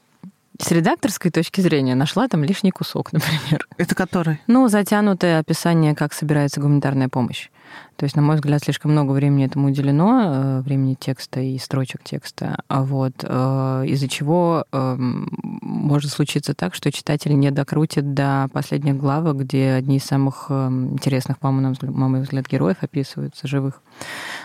с 0.58 0.70
редакторской 0.70 1.30
точки 1.30 1.60
зрения 1.60 1.94
нашла 1.94 2.28
там 2.28 2.44
лишний 2.44 2.70
кусок, 2.70 3.12
например. 3.12 3.66
Это 3.78 3.94
который? 3.94 4.40
Ну, 4.46 4.68
затянутое 4.68 5.38
описание, 5.38 5.94
как 5.94 6.12
собирается 6.12 6.60
гуманитарная 6.60 7.08
помощь. 7.08 7.48
То 7.96 8.04
есть, 8.04 8.16
на 8.16 8.22
мой 8.22 8.36
взгляд, 8.36 8.62
слишком 8.62 8.92
много 8.92 9.12
времени 9.12 9.46
этому 9.46 9.68
уделено, 9.68 10.22
э, 10.24 10.60
времени 10.60 10.94
текста 10.98 11.40
и 11.40 11.56
строчек 11.58 12.02
текста, 12.02 12.58
а 12.68 12.82
вот, 12.82 13.14
э, 13.22 13.84
из-за 13.86 14.08
чего 14.08 14.64
эм, 14.72 15.28
может 15.62 16.10
случиться 16.10 16.54
так, 16.54 16.74
что 16.74 16.92
читатель 16.92 17.38
не 17.38 17.50
докрутит 17.50 18.12
до 18.12 18.48
последних 18.52 18.96
главок, 18.98 19.38
где 19.38 19.72
одни 19.72 19.96
из 19.96 20.04
самых 20.04 20.46
эм, 20.50 20.92
интересных, 20.92 21.38
по 21.38 21.50
моему 21.50 22.20
взгляд, 22.20 22.46
героев 22.46 22.78
описываются, 22.82 23.48
живых. 23.48 23.80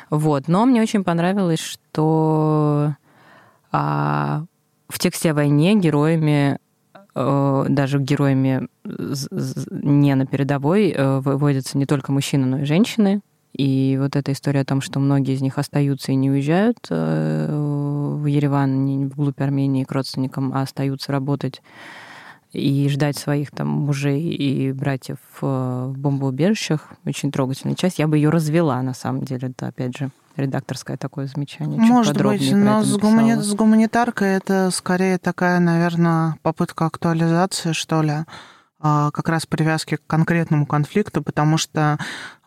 Вот. 0.09 0.47
Но 0.47 0.65
мне 0.65 0.81
очень 0.81 1.03
понравилось, 1.03 1.59
что 1.59 2.95
а, 3.71 4.45
в 4.87 4.99
тексте 4.99 5.31
о 5.31 5.33
войне 5.33 5.75
героями 5.75 6.59
э, 7.15 7.65
даже 7.69 7.99
героями 7.99 8.67
не 8.83 10.15
на 10.15 10.25
передовой 10.25 10.95
выводятся 10.97 11.77
не 11.77 11.85
только 11.85 12.11
мужчины, 12.11 12.45
но 12.45 12.59
и 12.59 12.65
женщины. 12.65 13.21
И 13.57 13.97
вот 13.99 14.15
эта 14.15 14.31
история 14.31 14.61
о 14.61 14.65
том, 14.65 14.81
что 14.81 14.99
многие 14.99 15.33
из 15.33 15.41
них 15.41 15.57
остаются 15.57 16.11
и 16.11 16.15
не 16.15 16.29
уезжают 16.29 16.77
э, 16.91 17.47
в 17.49 18.25
Ереван, 18.27 18.85
не 18.85 19.05
вглубь 19.05 19.41
Армении 19.41 19.83
к 19.83 19.91
родственникам, 19.91 20.53
а 20.53 20.61
остаются 20.61 21.11
работать 21.11 21.63
и 22.53 22.87
ждать 22.87 23.17
своих 23.17 23.49
там 23.51 23.67
мужей 23.67 24.21
и 24.21 24.71
братьев 24.71 25.17
э, 25.41 25.91
в 25.91 25.97
бомбоубежищах. 25.97 26.93
Очень 27.03 27.31
трогательная 27.31 27.75
часть. 27.75 27.97
Я 27.97 28.07
бы 28.07 28.17
ее 28.17 28.29
развела, 28.29 28.79
на 28.83 28.93
самом 28.93 29.23
деле. 29.23 29.49
Это, 29.49 29.67
опять 29.67 29.97
же, 29.97 30.11
редакторское 30.37 30.97
такое 30.97 31.27
замечание. 31.27 31.79
Может 31.79 32.21
быть, 32.21 32.51
но 32.53 32.83
с, 32.83 32.95
гумани... 32.97 33.33
с 33.35 33.53
гуманитаркой 33.53 34.35
это 34.35 34.69
скорее 34.71 35.17
такая, 35.17 35.59
наверное, 35.59 36.37
попытка 36.43 36.85
актуализации, 36.85 37.73
что 37.73 38.01
ли 38.01 38.25
а, 38.79 39.11
как 39.11 39.27
раз 39.29 39.45
привязки 39.45 39.95
к 39.95 40.05
конкретному 40.05 40.65
конфликту, 40.65 41.23
потому 41.23 41.57
что 41.57 41.97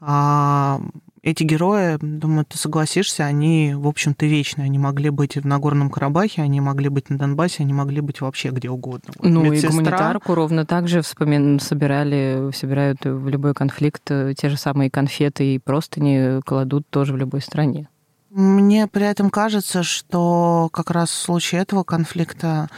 а, 0.01 0.81
эти 1.23 1.43
герои, 1.43 1.99
думаю, 2.01 2.47
ты 2.47 2.57
согласишься, 2.57 3.25
они, 3.25 3.75
в 3.75 3.87
общем-то, 3.87 4.25
вечные. 4.25 4.65
Они 4.65 4.79
могли 4.79 5.11
быть 5.11 5.37
в 5.37 5.47
Нагорном 5.47 5.91
Карабахе, 5.91 6.43
они 6.43 6.61
могли 6.61 6.89
быть 6.89 7.11
на 7.11 7.19
Донбассе, 7.19 7.63
они 7.63 7.75
могли 7.75 8.01
быть 8.01 8.21
вообще 8.21 8.49
где 8.49 8.71
угодно. 8.71 9.13
Вот 9.19 9.29
ну 9.29 9.43
медсестра... 9.43 9.69
и 9.69 9.73
гуманитарку 9.73 10.35
ровно 10.35 10.65
так 10.65 10.89
же 10.89 11.03
вспомин... 11.03 11.61
собирали, 11.61 12.51
собирают 12.55 13.05
в 13.05 13.29
любой 13.29 13.53
конфликт 13.53 14.11
э, 14.11 14.35
те 14.37 14.49
же 14.49 14.57
самые 14.57 14.91
конфеты 14.91 15.55
и 15.55 15.59
простыни 15.59 16.41
кладут 16.43 16.89
тоже 16.89 17.13
в 17.13 17.17
любой 17.17 17.43
стране. 17.43 17.89
Мне 18.31 18.87
при 18.87 19.07
этом 19.07 19.29
кажется, 19.29 19.83
что 19.83 20.69
как 20.73 20.91
раз 20.91 21.11
в 21.11 21.19
случае 21.19 21.63
этого 21.63 21.83
конфликта 21.83 22.69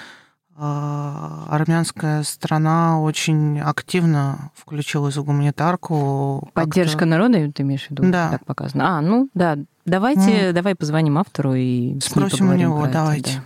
армянская 0.56 2.22
страна 2.22 3.00
очень 3.00 3.60
активно 3.60 4.50
включилась 4.54 5.16
в 5.16 5.24
гуманитарку. 5.24 6.50
Поддержка 6.54 7.04
народа, 7.04 7.50
ты 7.52 7.62
имеешь 7.62 7.86
в 7.86 7.90
виду? 7.90 8.04
Да. 8.10 8.30
Так 8.30 8.44
показано. 8.44 8.98
А, 8.98 9.00
ну 9.00 9.28
да. 9.34 9.58
Давайте, 9.84 10.50
mm. 10.50 10.52
давай 10.52 10.74
позвоним 10.74 11.18
автору 11.18 11.54
и 11.54 11.98
спросим 12.00 12.50
у 12.50 12.54
него. 12.54 12.86
Давайте. 12.86 13.32
Это, 13.32 13.42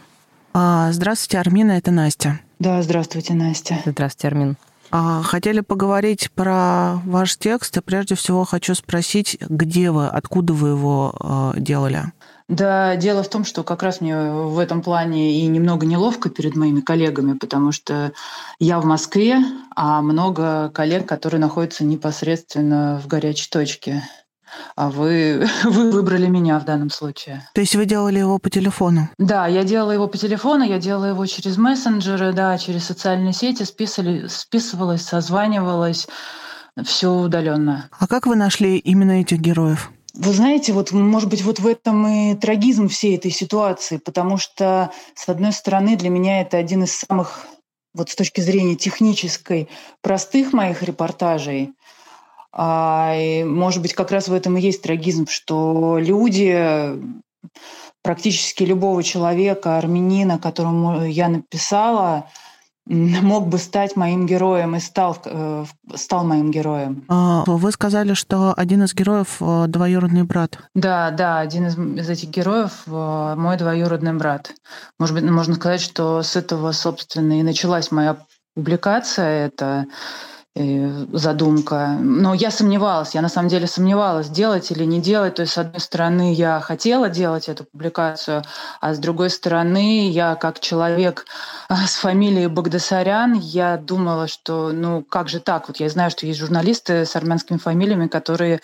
да. 0.54 0.92
Здравствуйте, 0.92 1.38
Армина, 1.38 1.72
это 1.72 1.90
Настя. 1.90 2.40
Да, 2.58 2.82
здравствуйте, 2.82 3.34
Настя. 3.34 3.78
Здравствуйте, 3.84 4.28
Армин. 4.28 4.56
А, 4.90 5.22
хотели 5.22 5.60
поговорить 5.60 6.30
про 6.32 6.96
ваш 7.04 7.36
текст, 7.36 7.76
и 7.76 7.80
прежде 7.80 8.14
всего 8.14 8.44
хочу 8.44 8.74
спросить, 8.74 9.36
где 9.40 9.90
вы, 9.90 10.06
откуда 10.08 10.52
вы 10.52 10.68
его 10.68 11.14
а, 11.18 11.52
делали? 11.56 12.12
Да, 12.48 12.94
дело 12.94 13.24
в 13.24 13.28
том, 13.28 13.44
что 13.44 13.64
как 13.64 13.82
раз 13.82 14.00
мне 14.00 14.16
в 14.16 14.58
этом 14.58 14.80
плане 14.80 15.40
и 15.40 15.46
немного 15.46 15.84
неловко 15.84 16.30
перед 16.30 16.54
моими 16.54 16.80
коллегами, 16.80 17.36
потому 17.36 17.72
что 17.72 18.12
я 18.60 18.78
в 18.78 18.84
Москве, 18.84 19.38
а 19.74 20.00
много 20.00 20.70
коллег, 20.70 21.08
которые 21.08 21.40
находятся 21.40 21.84
непосредственно 21.84 23.00
в 23.02 23.08
горячей 23.08 23.50
точке. 23.50 24.04
А 24.76 24.90
вы, 24.90 25.48
вы 25.64 25.90
выбрали 25.90 26.28
меня 26.28 26.60
в 26.60 26.64
данном 26.64 26.90
случае. 26.90 27.48
То 27.52 27.60
есть 27.60 27.74
вы 27.74 27.84
делали 27.84 28.20
его 28.20 28.38
по 28.38 28.48
телефону? 28.48 29.08
Да, 29.18 29.48
я 29.48 29.64
делала 29.64 29.90
его 29.90 30.06
по 30.06 30.16
телефону, 30.16 30.64
я 30.64 30.78
делала 30.78 31.06
его 31.06 31.26
через 31.26 31.56
мессенджеры, 31.56 32.32
да, 32.32 32.56
через 32.58 32.84
социальные 32.84 33.32
сети, 33.32 33.64
списывали, 33.64 34.28
списывалась, 34.28 35.02
созванивалась, 35.02 36.06
все 36.84 37.12
удаленно. 37.12 37.88
А 37.98 38.06
как 38.06 38.26
вы 38.26 38.36
нашли 38.36 38.78
именно 38.78 39.20
этих 39.20 39.38
героев? 39.40 39.90
Вы 40.16 40.32
знаете, 40.32 40.72
вот, 40.72 40.92
может 40.92 41.28
быть, 41.28 41.42
вот 41.42 41.58
в 41.58 41.66
этом 41.66 42.06
и 42.06 42.34
трагизм 42.34 42.88
всей 42.88 43.16
этой 43.16 43.30
ситуации, 43.30 43.98
потому 43.98 44.38
что, 44.38 44.90
с 45.14 45.28
одной 45.28 45.52
стороны, 45.52 45.96
для 45.96 46.08
меня 46.08 46.40
это 46.40 46.56
один 46.56 46.84
из 46.84 46.96
самых, 46.96 47.46
вот 47.92 48.08
с 48.08 48.14
точки 48.14 48.40
зрения 48.40 48.76
технической, 48.76 49.68
простых 50.00 50.54
моих 50.54 50.82
репортажей. 50.82 51.74
А, 52.50 53.14
и, 53.14 53.44
может 53.44 53.82
быть, 53.82 53.92
как 53.92 54.10
раз 54.10 54.28
в 54.28 54.32
этом 54.32 54.56
и 54.56 54.62
есть 54.62 54.80
трагизм, 54.80 55.26
что 55.28 55.98
люди, 55.98 56.98
практически 58.02 58.62
любого 58.62 59.02
человека, 59.02 59.76
армянина, 59.76 60.38
которому 60.38 61.04
я 61.04 61.28
написала, 61.28 62.30
мог 62.86 63.48
бы 63.48 63.58
стать 63.58 63.96
моим 63.96 64.26
героем 64.26 64.76
и 64.76 64.80
стал, 64.80 65.18
э, 65.24 65.64
стал 65.94 66.24
моим 66.24 66.50
героем. 66.50 67.04
А, 67.08 67.44
вы 67.46 67.72
сказали, 67.72 68.14
что 68.14 68.54
один 68.56 68.84
из 68.84 68.94
героев 68.94 69.36
э, 69.40 69.64
двоюродный 69.66 70.22
брат. 70.22 70.58
Да, 70.74 71.10
да, 71.10 71.40
один 71.40 71.66
из, 71.66 71.76
из 71.76 72.08
этих 72.08 72.30
героев 72.30 72.82
э, 72.86 73.34
мой 73.36 73.56
двоюродный 73.56 74.12
брат. 74.14 74.52
Может 74.98 75.14
быть, 75.14 75.24
можно 75.24 75.54
сказать, 75.54 75.80
что 75.80 76.22
с 76.22 76.36
этого, 76.36 76.72
собственно, 76.72 77.40
и 77.40 77.42
началась 77.42 77.90
моя 77.90 78.18
публикация. 78.54 79.46
Это 79.46 79.86
задумка. 81.12 81.98
Но 82.00 82.32
я 82.32 82.50
сомневалась, 82.50 83.14
я 83.14 83.20
на 83.20 83.28
самом 83.28 83.48
деле 83.48 83.66
сомневалась, 83.66 84.28
делать 84.28 84.70
или 84.70 84.84
не 84.84 85.00
делать. 85.00 85.34
То 85.34 85.42
есть, 85.42 85.52
с 85.52 85.58
одной 85.58 85.80
стороны, 85.80 86.32
я 86.32 86.60
хотела 86.60 87.10
делать 87.10 87.48
эту 87.48 87.64
публикацию, 87.64 88.42
а 88.80 88.94
с 88.94 88.98
другой 88.98 89.30
стороны, 89.30 90.08
я 90.08 90.34
как 90.34 90.60
человек 90.60 91.26
а, 91.68 91.86
с 91.86 91.96
фамилией 91.96 92.46
Багдасарян, 92.46 93.34
я 93.34 93.76
думала, 93.76 94.28
что 94.28 94.72
ну 94.72 95.02
как 95.02 95.28
же 95.28 95.40
так? 95.40 95.68
Вот 95.68 95.78
я 95.78 95.88
знаю, 95.90 96.10
что 96.10 96.26
есть 96.26 96.40
журналисты 96.40 97.04
с 97.04 97.14
армянскими 97.16 97.58
фамилиями, 97.58 98.06
которые 98.06 98.60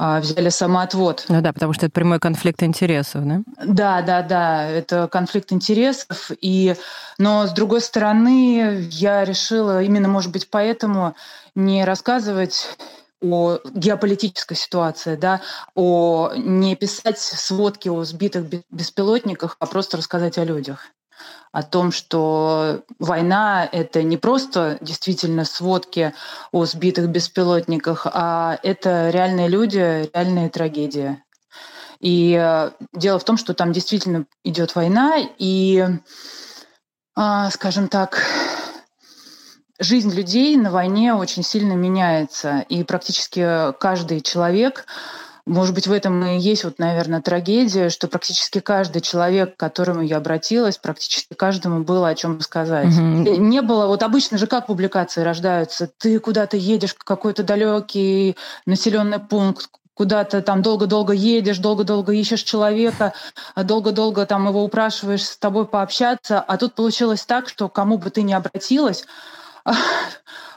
взяли 0.00 0.48
самоотвод. 0.48 1.26
Ну 1.28 1.42
да, 1.42 1.52
потому 1.52 1.74
что 1.74 1.86
это 1.86 1.92
прямой 1.92 2.18
конфликт 2.18 2.62
интересов, 2.62 3.22
да? 3.26 3.42
Да, 3.62 4.02
да, 4.02 4.22
да, 4.22 4.66
это 4.66 5.08
конфликт 5.08 5.52
интересов. 5.52 6.30
И, 6.40 6.74
но 7.18 7.46
с 7.46 7.52
другой 7.52 7.82
стороны, 7.82 8.88
я 8.90 9.24
решила 9.24 9.82
именно, 9.82 10.08
может 10.08 10.32
быть, 10.32 10.48
поэтому 10.48 11.14
не 11.54 11.84
рассказывать 11.84 12.78
о 13.20 13.58
геополитической 13.74 14.54
ситуации, 14.54 15.16
да, 15.16 15.42
о 15.74 16.32
не 16.34 16.76
писать 16.76 17.18
сводки 17.18 17.90
о 17.90 18.02
сбитых 18.04 18.46
беспилотниках, 18.70 19.56
а 19.58 19.66
просто 19.66 19.98
рассказать 19.98 20.38
о 20.38 20.44
людях 20.44 20.86
о 21.52 21.62
том, 21.62 21.90
что 21.90 22.82
война— 22.98 23.68
это 23.72 24.02
не 24.02 24.16
просто 24.16 24.78
действительно 24.80 25.44
сводки 25.44 26.14
о 26.52 26.64
сбитых 26.64 27.08
беспилотниках, 27.08 28.06
а 28.12 28.58
это 28.62 29.10
реальные 29.10 29.48
люди, 29.48 30.08
реальные 30.14 30.48
трагедии. 30.48 31.22
И 31.98 32.38
э, 32.40 32.70
дело 32.94 33.18
в 33.18 33.24
том, 33.24 33.36
что 33.36 33.52
там 33.52 33.72
действительно 33.72 34.26
идет 34.44 34.74
война, 34.74 35.16
и, 35.38 35.84
а, 37.14 37.50
скажем 37.50 37.88
так, 37.88 38.24
жизнь 39.80 40.10
людей 40.14 40.56
на 40.56 40.70
войне 40.70 41.14
очень 41.14 41.42
сильно 41.42 41.72
меняется, 41.72 42.64
и 42.68 42.84
практически 42.84 43.72
каждый 43.78 44.20
человек 44.20 44.86
может 45.46 45.74
быть, 45.74 45.86
в 45.86 45.92
этом 45.92 46.24
и 46.24 46.38
есть, 46.38 46.64
вот, 46.64 46.78
наверное, 46.78 47.20
трагедия, 47.20 47.88
что 47.88 48.08
практически 48.08 48.60
каждый 48.60 49.00
человек, 49.00 49.56
к 49.56 49.60
которому 49.60 50.02
я 50.02 50.18
обратилась, 50.18 50.78
практически 50.78 51.34
каждому 51.34 51.82
было 51.82 52.08
о 52.08 52.14
чем 52.14 52.40
сказать. 52.40 52.88
Угу. 52.88 53.36
Не 53.38 53.62
было, 53.62 53.86
вот 53.86 54.02
обычно 54.02 54.38
же 54.38 54.46
как 54.46 54.66
публикации 54.66 55.22
рождаются? 55.22 55.90
Ты 55.98 56.18
куда-то 56.18 56.56
едешь 56.56 56.94
какой-то 56.94 57.42
далекий 57.42 58.36
населенный 58.66 59.18
пункт, 59.18 59.68
куда-то 59.94 60.40
там 60.40 60.62
долго-долго 60.62 61.12
едешь, 61.12 61.58
долго-долго 61.58 62.12
ищешь 62.12 62.42
человека, 62.42 63.12
а 63.54 63.64
долго-долго 63.64 64.24
там 64.24 64.48
его 64.48 64.64
упрашиваешь 64.64 65.24
с 65.24 65.36
тобой 65.36 65.66
пообщаться, 65.66 66.40
а 66.40 66.56
тут 66.56 66.74
получилось 66.74 67.24
так, 67.24 67.48
что 67.48 67.68
кому 67.68 67.98
бы 67.98 68.08
ты 68.08 68.22
ни 68.22 68.32
обратилась, 68.32 69.04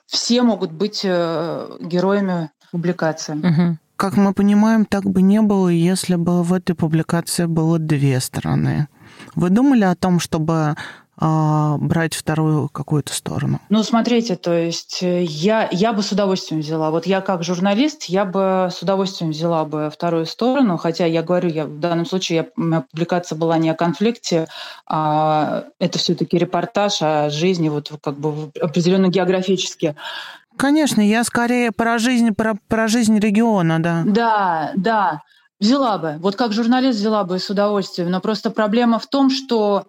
все 0.05 0.43
могут 0.43 0.71
быть 0.71 1.01
э, 1.03 1.77
героями 1.81 2.51
публикации. 2.71 3.33
Угу. 3.33 3.77
Как 4.03 4.17
мы 4.17 4.33
понимаем, 4.33 4.83
так 4.83 5.05
бы 5.05 5.21
не 5.21 5.41
было, 5.41 5.69
если 5.69 6.15
бы 6.15 6.43
в 6.43 6.51
этой 6.51 6.75
публикации 6.75 7.45
было 7.45 7.79
две 7.79 8.19
стороны. 8.19 8.89
Вы 9.33 9.49
думали 9.49 9.85
о 9.85 9.95
том, 9.95 10.19
чтобы 10.19 10.75
а, 11.15 11.77
брать 11.77 12.13
вторую 12.13 12.67
какую-то 12.67 13.13
сторону? 13.13 13.61
Ну, 13.69 13.81
смотрите, 13.83 14.35
то 14.35 14.51
есть 14.51 15.03
э, 15.03 15.23
я, 15.23 15.69
я 15.71 15.93
бы 15.93 16.01
с 16.01 16.11
удовольствием 16.11 16.59
взяла. 16.61 16.91
Вот 16.91 17.05
я 17.05 17.21
как 17.21 17.43
журналист, 17.43 18.03
я 18.05 18.25
бы 18.25 18.67
с 18.69 18.81
удовольствием 18.81 19.31
взяла 19.31 19.63
бы 19.63 19.89
вторую 19.89 20.25
сторону, 20.25 20.75
хотя 20.75 21.05
я 21.05 21.23
говорю, 21.23 21.49
я, 21.49 21.65
в 21.65 21.79
данном 21.79 22.05
случае 22.05 22.37
я, 22.37 22.47
моя 22.57 22.81
публикация 22.81 23.37
была 23.37 23.57
не 23.57 23.69
о 23.69 23.73
конфликте, 23.73 24.47
а 24.85 25.65
это 25.79 25.97
все 25.97 26.13
таки 26.13 26.37
репортаж 26.37 27.01
о 27.01 27.29
жизни 27.29 27.69
вот 27.69 27.89
как 28.01 28.19
бы 28.19 28.51
определенно 28.59 29.07
географически. 29.07 29.95
Конечно, 30.63 31.01
я 31.01 31.25
скорее 31.25 31.73
про 31.73 31.97
жизнь, 31.97 32.33
про, 32.33 32.55
про 32.69 32.87
жизнь 32.87 33.19
региона, 33.19 33.83
да. 33.83 34.03
Да, 34.05 34.71
да. 34.77 35.21
Взяла 35.59 35.97
бы. 35.97 36.15
Вот 36.19 36.37
как 36.37 36.53
журналист 36.53 36.99
взяла 36.99 37.25
бы 37.25 37.37
с 37.37 37.49
удовольствием. 37.49 38.09
Но 38.09 38.21
просто 38.21 38.49
проблема 38.49 38.97
в 38.97 39.05
том, 39.07 39.29
что 39.29 39.85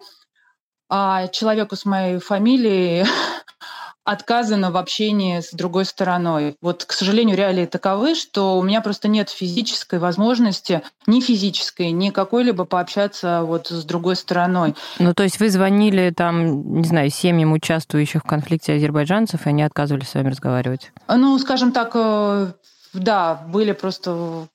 а 0.89 1.29
человеку 1.29 1.77
с 1.77 1.85
моей 1.85 2.19
фамилией 2.19 3.05
отказано 4.05 4.71
в 4.71 4.77
общении 4.77 5.41
с 5.41 5.51
другой 5.51 5.83
стороной. 5.83 6.55
Вот, 6.61 6.85
к 6.85 6.93
сожалению, 6.93 7.35
реалии 7.35 7.65
таковы, 7.65 8.15
что 8.15 8.57
у 8.57 8.61
меня 8.61 8.81
просто 8.81 9.07
нет 9.07 9.29
физической 9.29 9.99
возможности, 9.99 10.83
ни 11.07 11.19
физической, 11.19 11.91
ни 11.91 12.11
какой-либо 12.11 12.65
пообщаться 12.65 13.41
вот 13.43 13.67
с 13.67 13.83
другой 13.83 14.15
стороной. 14.15 14.75
Ну, 14.99 15.13
то 15.13 15.23
есть 15.23 15.39
вы 15.39 15.49
звонили 15.49 16.13
там, 16.15 16.77
не 16.79 16.87
знаю, 16.87 17.09
семьям 17.09 17.51
участвующих 17.51 18.21
в 18.23 18.27
конфликте 18.27 18.75
азербайджанцев, 18.75 19.45
и 19.45 19.49
они 19.49 19.63
отказывались 19.63 20.09
с 20.09 20.13
вами 20.13 20.29
разговаривать? 20.29 20.91
Ну, 21.07 21.37
скажем 21.39 21.71
так, 21.71 21.91
э, 21.95 22.51
да, 22.95 23.41
были 23.47 23.71
просто 23.71 24.47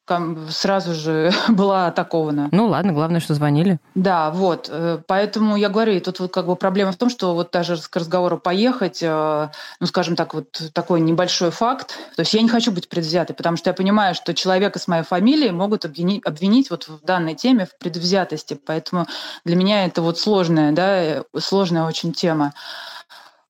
сразу 0.50 0.94
же 0.94 1.33
была 1.48 1.87
атакована. 1.87 2.48
Ну 2.53 2.66
ладно, 2.66 2.92
главное, 2.92 3.20
что 3.20 3.35
звонили. 3.35 3.79
Да, 3.94 4.31
вот. 4.31 4.68
Э, 4.70 4.98
поэтому 5.07 5.57
я 5.57 5.68
говорю, 5.68 5.92
и 5.92 6.00
тут 6.00 6.20
вот 6.20 6.33
как 6.33 6.46
бы 6.46 6.57
проблема 6.57 6.92
в 6.92 6.96
том, 6.96 7.11
что 7.11 7.35
вот 7.35 7.50
даже 7.53 7.76
к 7.76 7.96
разговору 7.96 8.38
поехать, 8.38 9.03
э, 9.03 9.48
ну, 9.81 9.87
скажем 9.87 10.16
так, 10.16 10.35
вот 10.35 10.61
такой 10.72 11.00
небольшой 11.00 11.50
факт. 11.50 11.94
То 12.16 12.20
есть 12.22 12.35
я 12.35 12.42
не 12.42 12.48
хочу 12.48 12.72
быть 12.72 12.88
предвзятой, 12.88 13.37
потому 13.37 13.57
что 13.57 13.70
я 13.70 13.74
понимаю, 13.74 14.14
что 14.14 14.35
человека 14.35 14.79
с 14.79 14.88
моей 14.88 15.05
фамилией 15.05 15.53
могут 15.53 15.85
обвинить, 15.85 16.26
обвинить 16.26 16.70
вот 16.70 16.88
в 16.88 17.05
данной 17.05 17.35
теме 17.35 17.66
в 17.66 17.79
предвзятости. 17.79 18.59
Поэтому 18.66 19.07
для 19.44 19.57
меня 19.57 19.85
это 19.85 20.03
вот 20.03 20.18
сложная, 20.18 20.72
да, 20.72 21.03
э, 21.03 21.22
сложная 21.38 21.85
очень 21.85 22.12
тема. 22.12 22.53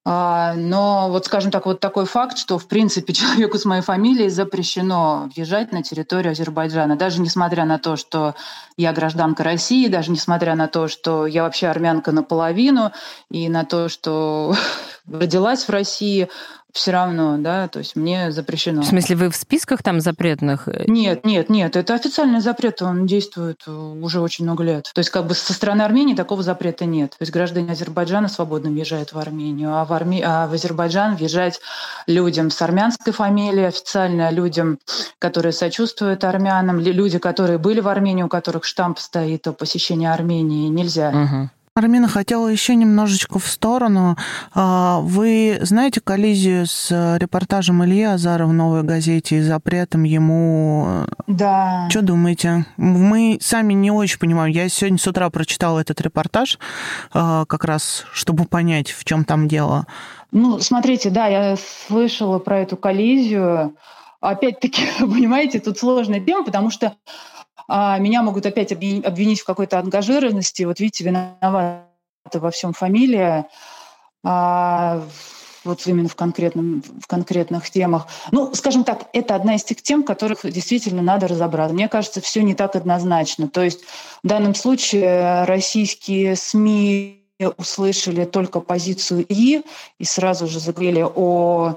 А, 0.02 0.54
но 0.54 1.08
вот, 1.10 1.26
скажем 1.26 1.50
так, 1.50 1.66
вот 1.66 1.80
такой 1.80 2.06
факт, 2.06 2.38
что, 2.38 2.58
в 2.58 2.66
принципе, 2.68 3.12
человеку 3.14 3.58
с 3.58 3.64
моей 3.64 3.82
фамилией 3.82 4.30
запрещено 4.30 5.28
въезжать 5.34 5.72
на 5.72 5.82
территорию 5.82 6.32
Азербайджана, 6.32 6.96
даже 6.96 7.20
несмотря 7.20 7.64
на 7.66 7.78
то, 7.78 7.96
что 7.96 8.34
я 8.76 8.92
гражданка 8.92 9.44
России, 9.44 9.88
даже 9.88 10.10
несмотря 10.10 10.54
на 10.54 10.68
то, 10.68 10.88
что 10.88 11.26
я 11.26 11.42
вообще 11.42 11.66
армянка 11.66 12.12
наполовину, 12.12 12.92
и 13.30 13.48
на 13.48 13.64
то, 13.64 13.88
что 13.88 14.54
родилась 15.10 15.64
в 15.64 15.70
России, 15.70 16.28
все 16.72 16.92
равно, 16.92 17.36
да, 17.38 17.68
то 17.68 17.78
есть 17.78 17.96
мне 17.96 18.32
запрещено. 18.32 18.82
В 18.82 18.86
смысле, 18.86 19.16
вы 19.16 19.30
в 19.30 19.36
списках 19.36 19.82
там 19.82 20.00
запретных? 20.00 20.68
Нет, 20.86 21.24
нет, 21.24 21.50
нет, 21.50 21.76
это 21.76 21.94
официальный 21.94 22.40
запрет, 22.40 22.82
он 22.82 23.06
действует 23.06 23.62
э, 23.66 23.70
уже 23.70 24.20
очень 24.20 24.44
много 24.44 24.64
лет. 24.64 24.90
То 24.94 25.00
есть 25.00 25.10
как 25.10 25.26
бы 25.26 25.34
со 25.34 25.52
стороны 25.52 25.82
Армении 25.82 26.14
такого 26.14 26.42
запрета 26.42 26.84
нет. 26.84 27.10
То 27.10 27.22
есть 27.22 27.32
граждане 27.32 27.72
Азербайджана 27.72 28.28
свободно 28.28 28.70
въезжают 28.70 29.12
в 29.12 29.18
Армению, 29.18 29.74
а 29.74 29.84
в, 29.84 29.92
Арме... 29.92 30.22
а 30.24 30.46
в 30.46 30.52
Азербайджан 30.52 31.16
въезжать 31.16 31.60
людям 32.06 32.50
с 32.50 32.60
армянской 32.62 33.12
фамилией 33.12 33.66
официально, 33.66 34.30
людям, 34.30 34.78
которые 35.18 35.52
сочувствуют 35.52 36.24
армянам, 36.24 36.80
люди, 36.80 37.18
которые 37.18 37.58
были 37.58 37.80
в 37.80 37.88
Армении, 37.88 38.22
у 38.22 38.28
которых 38.28 38.64
штамп 38.64 38.98
стоит 38.98 39.46
о 39.46 39.52
посещении 39.52 40.06
Армении, 40.06 40.68
нельзя. 40.68 41.10
Угу. 41.10 41.50
Армина 41.80 42.08
хотела 42.08 42.46
еще 42.46 42.74
немножечко 42.74 43.38
в 43.38 43.46
сторону. 43.46 44.14
А, 44.52 45.00
вы 45.00 45.58
знаете 45.62 46.02
коллизию 46.02 46.66
с 46.66 46.90
репортажем 47.18 47.82
Ильи 47.82 48.02
Азара 48.02 48.44
в 48.44 48.52
«Новой 48.52 48.82
газете» 48.82 49.38
и 49.38 49.40
запретом 49.40 50.02
ему? 50.02 51.06
Да. 51.26 51.88
Что 51.88 52.02
думаете? 52.02 52.66
Мы 52.76 53.38
сами 53.40 53.72
не 53.72 53.90
очень 53.90 54.18
понимаем. 54.18 54.52
Я 54.52 54.68
сегодня 54.68 54.98
с 54.98 55.06
утра 55.06 55.30
прочитала 55.30 55.80
этот 55.80 56.02
репортаж, 56.02 56.58
а, 57.14 57.46
как 57.46 57.64
раз, 57.64 58.04
чтобы 58.12 58.44
понять, 58.44 58.90
в 58.90 59.02
чем 59.04 59.24
там 59.24 59.48
дело. 59.48 59.86
Ну, 60.32 60.58
смотрите, 60.58 61.08
да, 61.08 61.28
я 61.28 61.56
слышала 61.86 62.38
про 62.40 62.58
эту 62.58 62.76
коллизию. 62.76 63.74
Опять-таки, 64.20 64.82
понимаете, 65.00 65.60
тут 65.60 65.78
сложная 65.78 66.20
тема, 66.20 66.44
потому 66.44 66.70
что 66.70 66.92
а 67.72 67.96
меня 67.98 68.22
могут 68.22 68.44
опять 68.46 68.72
обвинить 68.72 69.40
в 69.40 69.44
какой-то 69.44 69.78
ангажированности. 69.78 70.64
Вот 70.64 70.80
видите, 70.80 71.04
виновата 71.04 71.86
во 72.34 72.50
всем 72.50 72.72
фамилия. 72.72 73.46
А, 74.24 75.04
вот 75.62 75.86
именно 75.86 76.08
в, 76.08 76.16
конкретном, 76.16 76.82
в 76.82 77.06
конкретных 77.06 77.70
темах. 77.70 78.08
Ну, 78.32 78.52
скажем 78.54 78.82
так, 78.82 79.06
это 79.12 79.36
одна 79.36 79.54
из 79.54 79.62
тех 79.62 79.80
тем, 79.82 80.02
которых 80.02 80.50
действительно 80.50 81.00
надо 81.00 81.28
разобраться. 81.28 81.72
Мне 81.72 81.88
кажется, 81.88 82.20
все 82.20 82.42
не 82.42 82.54
так 82.54 82.74
однозначно. 82.74 83.48
То 83.48 83.62
есть 83.62 83.82
в 84.24 84.26
данном 84.26 84.56
случае 84.56 85.44
российские 85.44 86.34
СМИ 86.34 87.18
услышали 87.56 88.24
только 88.24 88.60
позицию 88.60 89.24
И 89.28 89.62
и 89.98 90.04
сразу 90.04 90.48
же 90.48 90.58
заговорили 90.58 91.06
о 91.14 91.76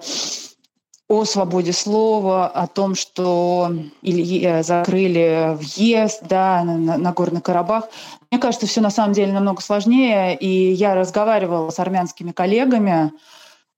о 1.14 1.26
свободе 1.26 1.74
слова, 1.74 2.48
о 2.48 2.68
том, 2.68 2.96
что 2.96 3.72
или 4.02 4.44
э, 4.44 4.64
закрыли 4.64 5.56
въезд 5.56 6.24
да, 6.28 6.64
на, 6.64 6.98
на 6.98 7.12
Горный 7.12 7.42
Карабах. 7.42 7.86
Мне 8.32 8.40
кажется, 8.40 8.66
все 8.66 8.82
на 8.82 8.90
самом 8.90 9.14
деле 9.14 9.32
намного 9.32 9.62
сложнее. 9.62 10.36
И 10.36 10.72
я 10.72 10.96
разговаривала 10.96 11.70
с 11.70 11.80
армянскими 11.80 12.32
коллегами. 12.32 13.12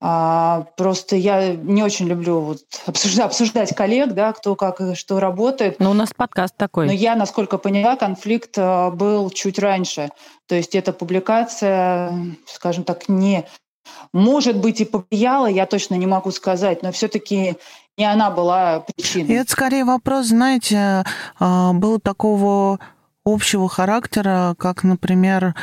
А, 0.02 0.68
просто 0.78 1.16
я 1.16 1.56
не 1.56 1.82
очень 1.84 2.08
люблю 2.08 2.40
вот 2.40 2.60
обсуждать, 2.86 3.26
обсуждать 3.26 3.76
коллег, 3.76 4.14
да, 4.14 4.34
кто 4.34 4.56
как 4.56 4.80
и 4.80 4.96
что 4.96 5.20
работает. 5.20 5.80
Но 5.80 5.86
ну, 5.86 5.92
у 5.92 5.94
нас 5.94 6.12
подкаст 6.16 6.56
такой. 6.56 6.86
Но 6.86 6.94
я, 6.94 7.16
насколько 7.16 7.58
поняла, 7.58 7.96
конфликт 7.96 8.58
э, 8.58 8.92
был 8.92 9.30
чуть 9.30 9.60
раньше. 9.60 10.10
То 10.48 10.56
есть 10.56 10.76
эта 10.76 10.94
публикация, 10.94 12.14
скажем 12.46 12.84
так, 12.84 13.10
не 13.10 13.46
может 14.14 14.58
быть, 14.58 14.82
и 14.82 14.86
повлияла, 14.86 15.48
я 15.48 15.66
точно 15.66 15.96
не 15.96 16.08
могу 16.08 16.32
сказать, 16.32 16.84
но 16.84 16.92
все-таки 16.92 17.56
не 17.98 18.06
она 18.06 18.30
была 18.30 18.82
причиной. 18.82 19.28
И 19.28 19.34
это 19.34 19.52
скорее 19.52 19.86
вопрос, 19.86 20.28
знаете, 20.28 21.04
а, 21.40 21.74
был 21.74 22.00
такого 22.00 22.80
общего 23.26 23.70
характера, 23.70 24.56
как, 24.58 24.84
например, 24.84 25.56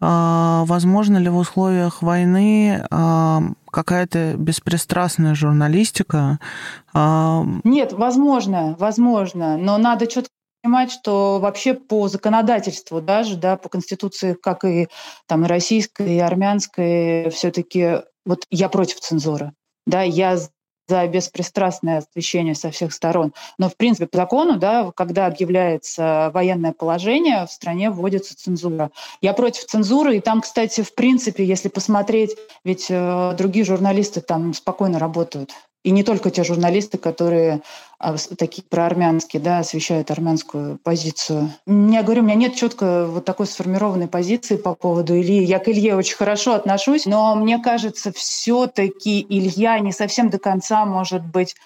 а, 0.00 0.64
возможно 0.66 1.18
ли 1.18 1.28
в 1.28 1.36
условиях 1.36 2.02
войны 2.02 2.86
а, 2.90 3.42
какая-то 3.70 4.34
беспристрастная 4.36 5.34
журналистика? 5.34 6.38
Нет, 6.94 7.92
возможно, 7.92 8.74
возможно, 8.78 9.56
но 9.56 9.78
надо 9.78 10.06
четко 10.06 10.30
понимать, 10.62 10.92
что 10.92 11.38
вообще 11.40 11.74
по 11.74 12.08
законодательству 12.08 13.00
даже, 13.00 13.36
да, 13.36 13.56
по 13.56 13.68
Конституции, 13.68 14.34
как 14.34 14.64
и 14.64 14.88
там 15.26 15.44
и 15.44 15.48
российской, 15.48 16.16
и 16.16 16.18
армянской, 16.18 17.30
все-таки 17.30 18.02
вот 18.24 18.44
я 18.50 18.68
против 18.68 19.00
цензуры. 19.00 19.52
Да, 19.86 20.02
я 20.02 20.38
за 20.88 21.06
беспристрастное 21.06 21.98
освещение 21.98 22.56
со 22.56 22.72
всех 22.72 22.92
сторон. 22.92 23.32
Но, 23.58 23.68
в 23.68 23.76
принципе, 23.76 24.08
по 24.08 24.18
закону, 24.18 24.58
да, 24.58 24.90
когда 24.96 25.26
объявляется 25.26 26.32
военное 26.34 26.72
положение, 26.72 27.46
в 27.46 27.50
стране 27.52 27.90
вводится 27.90 28.36
цензура. 28.36 28.90
Я 29.20 29.32
против 29.32 29.66
цензуры, 29.66 30.16
и 30.16 30.20
там, 30.20 30.40
кстати, 30.40 30.82
в 30.82 30.94
принципе, 30.96 31.44
если 31.44 31.68
посмотреть, 31.68 32.36
ведь 32.64 32.86
э, 32.90 33.34
другие 33.38 33.64
журналисты 33.64 34.20
там 34.20 34.52
спокойно 34.52 34.98
работают. 34.98 35.52
И 35.82 35.92
не 35.92 36.02
только 36.02 36.30
те 36.30 36.44
журналисты, 36.44 36.98
которые 36.98 37.62
а, 37.98 38.16
такие 38.36 38.62
проармянские, 38.62 39.40
да, 39.40 39.60
освещают 39.60 40.10
армянскую 40.10 40.78
позицию. 40.78 41.52
Я 41.66 42.02
говорю, 42.02 42.22
у 42.22 42.24
меня 42.24 42.34
нет 42.34 42.54
четко 42.54 43.06
вот 43.06 43.24
такой 43.24 43.46
сформированной 43.46 44.08
позиции 44.08 44.56
по 44.56 44.74
поводу 44.74 45.18
Ильи. 45.18 45.42
Я 45.42 45.58
к 45.58 45.68
Илье 45.68 45.96
очень 45.96 46.16
хорошо 46.16 46.54
отношусь, 46.54 47.06
но 47.06 47.34
мне 47.34 47.58
кажется, 47.58 48.12
все-таки 48.12 49.24
Илья 49.28 49.78
не 49.78 49.92
совсем 49.92 50.28
до 50.28 50.38
конца, 50.38 50.84
может 50.84 51.24
быть, 51.24 51.56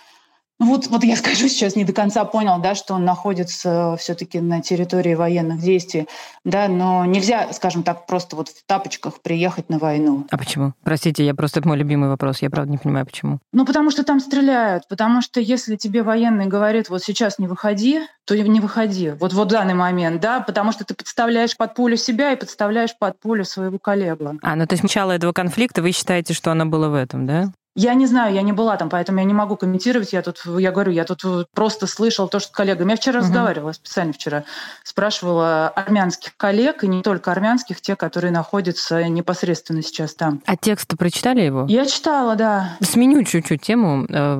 ну 0.60 0.66
вот, 0.66 0.86
вот 0.86 1.04
я 1.04 1.16
скажу 1.24 1.48
сейчас, 1.48 1.76
не 1.76 1.84
до 1.84 1.92
конца 1.92 2.24
понял, 2.24 2.60
да, 2.60 2.74
что 2.74 2.94
он 2.94 3.04
находится 3.04 3.96
все-таки 3.98 4.40
на 4.40 4.62
территории 4.62 5.14
военных 5.14 5.60
действий, 5.60 6.06
да, 6.44 6.68
но 6.68 7.04
нельзя, 7.04 7.52
скажем 7.52 7.82
так, 7.82 8.06
просто 8.06 8.36
вот 8.36 8.48
в 8.48 8.64
тапочках 8.66 9.20
приехать 9.20 9.68
на 9.68 9.78
войну. 9.78 10.26
А 10.30 10.38
почему? 10.38 10.72
Простите, 10.82 11.24
я 11.24 11.34
просто 11.34 11.60
это 11.60 11.68
мой 11.68 11.76
любимый 11.76 12.08
вопрос, 12.08 12.42
я 12.42 12.50
правда 12.50 12.70
не 12.70 12.78
понимаю, 12.78 13.06
почему. 13.06 13.38
Ну 13.52 13.64
потому 13.64 13.90
что 13.90 14.04
там 14.04 14.20
стреляют, 14.20 14.88
потому 14.88 15.22
что 15.22 15.40
если 15.40 15.76
тебе 15.76 16.02
военный 16.02 16.46
говорит, 16.46 16.88
вот 16.88 17.02
сейчас 17.02 17.38
не 17.38 17.46
выходи, 17.46 18.00
то 18.24 18.34
не 18.36 18.60
выходи, 18.60 19.10
вот 19.10 19.32
в 19.32 19.44
данный 19.46 19.74
момент, 19.74 20.20
да, 20.20 20.40
потому 20.40 20.72
что 20.72 20.84
ты 20.84 20.94
подставляешь 20.94 21.56
под 21.56 21.74
пулю 21.74 21.96
себя 21.96 22.32
и 22.32 22.36
подставляешь 22.36 22.96
под 22.98 23.18
пулю 23.20 23.44
своего 23.44 23.78
коллегу. 23.78 24.38
А, 24.42 24.56
ну 24.56 24.66
то 24.66 24.74
есть 24.74 24.82
начало 24.82 25.12
этого 25.12 25.32
конфликта, 25.32 25.82
вы 25.82 25.92
считаете, 25.92 26.34
что 26.34 26.50
оно 26.50 26.66
было 26.66 26.88
в 26.88 26.94
этом, 26.94 27.26
да? 27.26 27.52
Я 27.74 27.94
не 27.94 28.06
знаю, 28.06 28.34
я 28.34 28.42
не 28.42 28.52
была 28.52 28.76
там, 28.76 28.88
поэтому 28.88 29.18
я 29.18 29.24
не 29.24 29.34
могу 29.34 29.56
комментировать. 29.56 30.12
Я 30.12 30.22
тут, 30.22 30.42
я 30.58 30.70
говорю, 30.70 30.92
я 30.92 31.04
тут 31.04 31.48
просто 31.52 31.86
слышал 31.86 32.28
то, 32.28 32.38
что 32.38 32.52
коллегами. 32.52 32.90
Я 32.90 32.96
вчера 32.96 33.18
угу. 33.18 33.26
разговаривала, 33.26 33.72
специально 33.72 34.12
вчера 34.12 34.44
спрашивала 34.84 35.68
армянских 35.68 36.36
коллег, 36.36 36.84
и 36.84 36.88
не 36.88 37.02
только 37.02 37.32
армянских, 37.32 37.80
те, 37.80 37.96
которые 37.96 38.30
находятся 38.30 39.08
непосредственно 39.08 39.82
сейчас 39.82 40.14
там. 40.14 40.40
А 40.46 40.56
текст 40.56 40.96
прочитали 40.96 41.40
его? 41.40 41.66
Я 41.68 41.86
читала, 41.86 42.36
да. 42.36 42.76
Сменю 42.80 43.24
чуть-чуть 43.24 43.62
тему 43.62 44.06
э, 44.08 44.36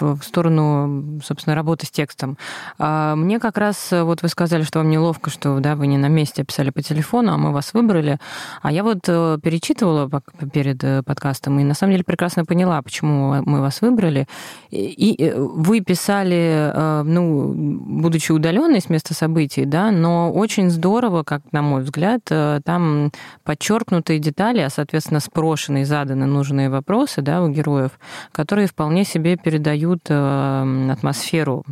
в 0.00 0.22
сторону, 0.22 1.20
собственно, 1.22 1.54
работы 1.54 1.86
с 1.86 1.90
текстом. 1.90 2.38
А, 2.78 3.14
мне 3.16 3.38
как 3.38 3.58
раз, 3.58 3.92
э, 3.92 4.02
вот 4.02 4.22
вы 4.22 4.28
сказали, 4.28 4.62
что 4.62 4.78
вам 4.78 4.88
неловко, 4.88 5.28
что 5.28 5.60
да, 5.60 5.76
вы 5.76 5.86
не 5.88 5.98
на 5.98 6.08
месте 6.08 6.42
писали 6.44 6.70
по 6.70 6.80
телефону, 6.80 7.34
а 7.34 7.36
мы 7.36 7.52
вас 7.52 7.74
выбрали. 7.74 8.18
А 8.62 8.72
я 8.72 8.82
вот 8.82 9.00
э, 9.08 9.38
перечитывала 9.42 10.10
перед 10.52 11.04
подкастом, 11.04 11.58
и 11.60 11.64
на 11.64 11.74
самом 11.74 11.92
деле 11.92 12.04
прекрасно 12.04 12.46
поняла, 12.46 12.61
поняла, 12.62 12.80
почему 12.82 13.42
мы 13.44 13.60
вас 13.60 13.82
выбрали. 13.82 14.26
И 14.70 15.16
э, 15.18 15.36
вы 15.36 15.80
писали, 15.80 16.70
э, 16.72 17.02
ну, 17.04 17.52
будучи 17.54 18.32
удаленной 18.32 18.80
с 18.80 18.88
места 18.88 19.14
событий, 19.14 19.64
да, 19.64 19.90
но 19.90 20.32
очень 20.32 20.70
здорово, 20.70 21.24
как 21.24 21.42
на 21.52 21.62
мой 21.62 21.82
взгляд, 21.82 22.20
э, 22.30 22.60
там 22.64 23.10
подчеркнутые 23.44 24.18
детали, 24.20 24.60
а, 24.60 24.70
соответственно, 24.70 25.20
спрошенные, 25.20 25.84
заданы 25.84 26.26
нужные 26.26 26.70
вопросы, 26.70 27.20
да, 27.20 27.42
у 27.42 27.48
героев, 27.48 27.90
которые 28.30 28.68
вполне 28.68 29.04
себе 29.04 29.36
передают 29.36 30.10
атмосферу, 30.10 31.64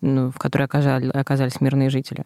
ну, 0.00 0.30
в 0.30 0.38
которой 0.38 0.64
оказались 0.64 1.60
мирные 1.60 1.90
жители. 1.90 2.24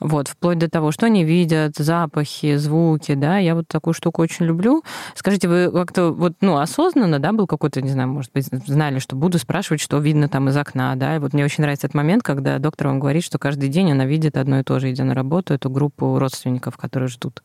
Вот, 0.00 0.28
вплоть 0.28 0.58
до 0.58 0.70
того, 0.70 0.92
что 0.92 1.06
они 1.06 1.24
видят, 1.24 1.76
запахи, 1.76 2.56
звуки, 2.56 3.14
да, 3.14 3.38
я 3.38 3.54
вот 3.54 3.66
такую 3.68 3.94
штуку 3.94 4.22
очень 4.22 4.46
люблю. 4.46 4.84
Скажите, 5.14 5.48
вы 5.48 5.70
как-то 5.72 6.12
вот, 6.12 6.34
ну, 6.40 6.58
осознанно, 6.58 7.18
да, 7.18 7.32
был 7.32 7.47
какой-то, 7.48 7.82
не 7.82 7.90
знаю, 7.90 8.08
может 8.08 8.32
быть, 8.32 8.46
знали, 8.66 8.98
что 8.98 9.16
буду 9.16 9.38
спрашивать, 9.38 9.80
что 9.80 9.98
видно 9.98 10.28
там 10.28 10.48
из 10.48 10.56
окна, 10.56 10.94
да, 10.96 11.16
и 11.16 11.18
вот 11.18 11.32
мне 11.32 11.44
очень 11.44 11.62
нравится 11.62 11.86
этот 11.86 11.94
момент, 11.94 12.22
когда 12.22 12.58
доктор 12.58 12.88
вам 12.88 13.00
говорит, 13.00 13.24
что 13.24 13.38
каждый 13.38 13.68
день 13.68 13.90
она 13.90 14.04
видит 14.04 14.36
одно 14.36 14.60
и 14.60 14.62
то 14.62 14.78
же, 14.78 14.90
идя 14.90 15.04
на 15.04 15.14
работу, 15.14 15.54
эту 15.54 15.70
группу 15.70 16.18
родственников, 16.18 16.76
которые 16.76 17.08
ждут. 17.08 17.42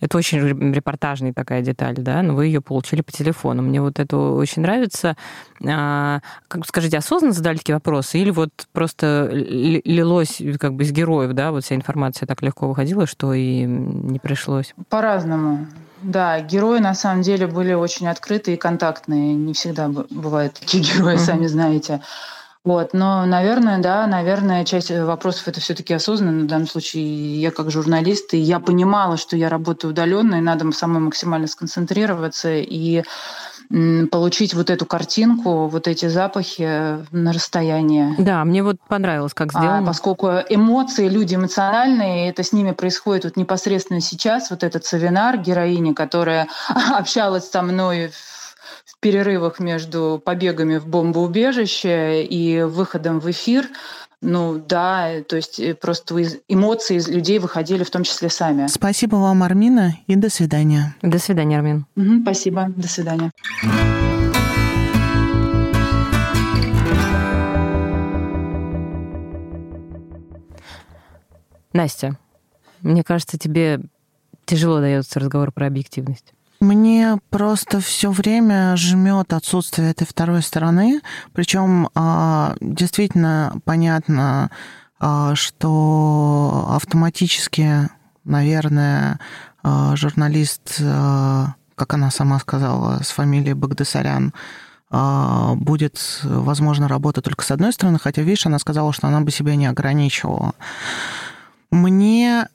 Это 0.00 0.18
очень 0.18 0.40
репортажная 0.72 1.32
такая 1.32 1.62
деталь, 1.62 1.96
да, 1.96 2.22
но 2.22 2.34
вы 2.34 2.46
ее 2.46 2.60
получили 2.60 3.02
по 3.02 3.12
телефону. 3.12 3.62
Мне 3.62 3.80
вот 3.80 4.00
это 4.00 4.16
очень 4.16 4.62
нравится. 4.62 5.16
А, 5.66 6.20
как 6.48 6.66
скажите, 6.66 6.98
осознанно 6.98 7.32
задали 7.32 7.58
такие 7.58 7.74
вопросы 7.74 8.18
или 8.18 8.30
вот 8.30 8.50
просто 8.72 9.30
лилось 9.32 10.40
как 10.58 10.74
бы 10.74 10.82
из 10.82 10.92
героев, 10.92 11.32
да, 11.32 11.52
вот 11.52 11.64
вся 11.64 11.74
информация 11.74 12.26
так 12.26 12.42
легко 12.42 12.68
выходила, 12.68 13.06
что 13.06 13.32
и 13.34 13.64
не 13.64 14.18
пришлось? 14.18 14.74
По-разному. 14.88 15.66
Да, 16.04 16.40
герои 16.40 16.80
на 16.80 16.94
самом 16.94 17.22
деле 17.22 17.46
были 17.46 17.72
очень 17.72 18.08
открытые 18.08 18.56
и 18.56 18.60
контактные. 18.60 19.34
Не 19.34 19.54
всегда 19.54 19.88
бывают 19.88 20.54
такие 20.54 20.84
герои, 20.94 21.16
сами 21.16 21.46
знаете. 21.46 22.02
Вот, 22.62 22.94
но, 22.94 23.26
наверное, 23.26 23.78
да, 23.78 24.06
наверное, 24.06 24.64
часть 24.64 24.90
вопросов 24.90 25.48
это 25.48 25.60
все-таки 25.60 25.92
осознанно. 25.92 26.44
В 26.44 26.46
данном 26.46 26.66
случае 26.66 27.40
я 27.40 27.50
как 27.50 27.70
журналист, 27.70 28.32
и 28.32 28.38
я 28.38 28.58
понимала, 28.58 29.18
что 29.18 29.36
я 29.36 29.50
работаю 29.50 29.90
удаленно, 29.90 30.36
и 30.36 30.40
надо 30.40 30.70
самой 30.72 31.00
максимально 31.00 31.46
сконцентрироваться 31.46 32.54
и 32.54 33.02
получить 34.10 34.54
вот 34.54 34.70
эту 34.70 34.86
картинку, 34.86 35.68
вот 35.68 35.88
эти 35.88 36.06
запахи 36.06 37.04
на 37.12 37.32
расстоянии. 37.32 38.14
Да, 38.18 38.44
мне 38.44 38.62
вот 38.62 38.76
понравилось, 38.88 39.34
как 39.34 39.48
а 39.54 39.58
сделано. 39.58 39.78
А, 39.78 39.86
поскольку 39.86 40.28
эмоции, 40.48 41.08
люди 41.08 41.34
эмоциональные, 41.34 42.30
это 42.30 42.42
с 42.42 42.52
ними 42.52 42.72
происходит 42.72 43.24
вот 43.24 43.36
непосредственно 43.36 44.00
сейчас. 44.00 44.50
Вот 44.50 44.62
этот 44.62 44.84
Савинар, 44.84 45.38
героиня, 45.38 45.94
которая 45.94 46.48
общалась 46.92 47.50
со 47.50 47.62
мной 47.62 48.10
в 48.84 48.98
перерывах 49.00 49.60
между 49.60 50.20
побегами 50.24 50.78
в 50.78 50.86
бомбоубежище 50.86 52.24
и 52.24 52.62
выходом 52.62 53.20
в 53.20 53.30
эфир– 53.30 53.68
ну 54.20 54.58
да, 54.58 55.22
то 55.28 55.36
есть 55.36 55.60
э, 55.60 55.74
просто 55.74 56.14
эмоции 56.48 56.96
из 56.96 57.08
людей 57.08 57.38
выходили 57.38 57.84
в 57.84 57.90
том 57.90 58.04
числе 58.04 58.30
сами. 58.30 58.66
Спасибо 58.68 59.16
вам, 59.16 59.42
Армина, 59.42 59.94
и 60.06 60.16
до 60.16 60.30
свидания. 60.30 60.94
До 61.02 61.18
свидания, 61.18 61.58
Армин. 61.58 61.86
Угу, 61.96 62.22
спасибо, 62.22 62.66
до 62.76 62.88
свидания. 62.88 63.30
Настя, 71.72 72.16
мне 72.82 73.02
кажется, 73.02 73.36
тебе 73.36 73.80
тяжело 74.44 74.80
дается 74.80 75.18
разговор 75.18 75.50
про 75.50 75.66
объективность. 75.66 76.32
Мне 76.64 77.18
просто 77.28 77.80
все 77.80 78.10
время 78.10 78.74
жмет 78.78 79.34
отсутствие 79.34 79.90
этой 79.90 80.06
второй 80.06 80.40
стороны. 80.40 81.02
Причем 81.34 81.90
а, 81.94 82.56
действительно 82.58 83.58
понятно, 83.64 84.50
а, 84.98 85.34
что 85.34 86.68
автоматически, 86.70 87.90
наверное, 88.24 89.18
а, 89.62 89.94
журналист, 89.94 90.78
как 90.78 91.92
она 91.92 92.10
сама 92.10 92.38
сказала, 92.38 93.02
с 93.02 93.10
фамилией 93.10 93.54
Багдасарян, 93.54 94.32
будет, 94.90 96.20
возможно, 96.22 96.88
работать 96.88 97.24
только 97.24 97.44
с 97.44 97.50
одной 97.50 97.72
стороны, 97.72 97.98
хотя, 97.98 98.22
видишь, 98.22 98.46
она 98.46 98.60
сказала, 98.60 98.92
что 98.92 99.08
она 99.08 99.20
бы 99.22 99.32
себя 99.32 99.56
не 99.56 99.66
ограничивала. 99.66 100.54
Мне 101.72 102.46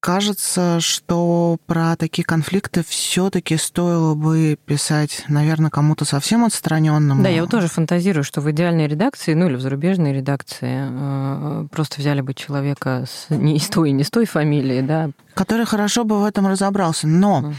кажется, 0.00 0.80
что 0.80 1.58
про 1.66 1.94
такие 1.96 2.24
конфликты 2.24 2.82
все-таки 2.86 3.56
стоило 3.56 4.14
бы 4.14 4.58
писать, 4.64 5.24
наверное, 5.28 5.70
кому-то 5.70 6.04
совсем 6.04 6.44
отстраненному. 6.44 7.22
Да, 7.22 7.28
я 7.28 7.42
вот 7.42 7.50
тоже 7.50 7.68
фантазирую, 7.68 8.24
что 8.24 8.40
в 8.40 8.50
идеальной 8.50 8.88
редакции, 8.88 9.34
ну 9.34 9.46
или 9.46 9.54
в 9.54 9.60
зарубежной 9.60 10.12
редакции, 10.12 10.88
э, 10.90 11.66
просто 11.70 12.00
взяли 12.00 12.22
бы 12.22 12.34
человека 12.34 13.04
с, 13.06 13.30
не 13.30 13.56
из 13.56 13.68
той, 13.68 13.92
не 13.92 14.02
с 14.02 14.10
той 14.10 14.26
фамилии, 14.26 14.80
да, 14.80 15.10
который 15.40 15.64
хорошо 15.64 16.04
бы 16.04 16.20
в 16.20 16.24
этом 16.26 16.46
разобрался. 16.46 17.08
Но 17.08 17.38
угу. 17.38 17.54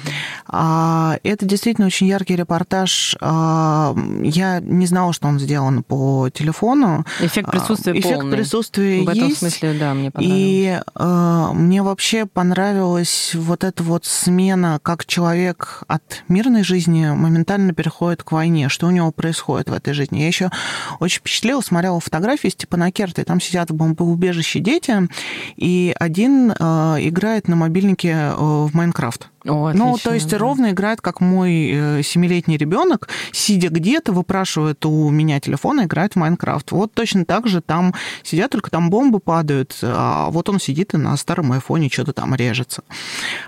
а, 0.46 1.18
это 1.24 1.48
действительно 1.48 1.88
очень 1.88 2.06
яркий 2.06 2.36
репортаж. 2.36 3.18
А, 3.20 3.96
я 4.22 4.60
не 4.60 4.86
знала, 4.86 5.14
что 5.14 5.28
он 5.28 5.40
сделан 5.40 5.82
по 5.82 6.30
телефону. 6.32 7.08
Эффект 7.20 7.50
а, 7.50 7.52
присутствия 7.54 7.94
Эффект 7.94 8.20
полный. 8.20 8.38
присутствия 8.38 9.02
В 9.02 9.10
этом 9.10 9.30
есть. 9.30 9.40
смысле, 9.40 9.74
да, 9.80 9.96
мне 9.96 10.12
понравилось. 10.12 10.40
И 10.40 10.80
а, 10.94 11.54
мне 11.54 11.82
вообще 11.82 12.28
понравилась 12.28 13.32
вот 13.34 13.64
эта 13.64 13.82
вот 13.82 14.06
смена, 14.06 14.80
как 14.84 15.08
человек 15.08 15.82
от 15.88 16.24
мирной 16.28 16.62
жизни 16.62 17.08
моментально 17.08 17.74
переходит 17.74 18.22
к 18.22 18.32
войне. 18.32 18.70
Что 18.70 18.86
у 18.86 18.92
него 18.92 19.12
происходит 19.12 19.70
в 19.70 19.74
этой 19.74 19.94
жизни. 19.94 20.20
Я 20.20 20.28
еще 20.28 20.52
очень 21.00 21.22
впечатлила, 21.22 21.62
смотрела 21.62 22.00
фотографии 22.00 22.50
Степана 22.50 22.92
Керта, 22.92 23.22
и 23.22 23.24
там 23.24 23.42
сидят 23.42 23.72
в 23.72 23.74
бомбоубежище 23.74 24.60
дети, 24.60 25.10
и 25.56 25.96
один 26.00 26.54
а, 26.60 26.98
играет 27.00 27.48
на 27.48 27.56
мобильнике 27.72 28.10
э, 28.10 28.36
в 28.36 28.70
Майнкрафт. 28.74 29.30
О, 29.46 29.68
отлично, 29.68 29.88
ну, 29.88 29.98
то 29.98 30.14
есть 30.14 30.30
да. 30.30 30.38
ровно 30.38 30.72
играет, 30.72 31.02
как 31.02 31.22
мой 31.22 31.72
э, 31.72 32.04
семилетний 32.04 32.58
ребенок, 32.58 33.08
сидя 33.32 33.70
где-то, 33.70 34.12
выпрашивает 34.12 34.86
у 34.86 35.10
меня 35.10 35.40
телефон 35.40 35.82
и 35.82 35.86
играет 35.86 36.14
в 36.14 36.16
Майнкрафт. 36.18 36.72
Вот 36.72 36.94
точно 36.94 37.26
так 37.26 37.48
же 37.48 37.62
там 37.62 37.94
сидят, 38.24 38.52
только 38.52 38.70
там 38.70 38.90
бомбы 38.90 39.20
падают, 39.20 39.80
а 39.82 40.30
вот 40.30 40.50
он 40.50 40.60
сидит 40.60 40.94
и 40.94 40.98
на 40.98 41.16
старом 41.18 41.54
айфоне 41.54 41.90
что-то 41.90 42.14
там 42.14 42.36
режется. 42.36 42.84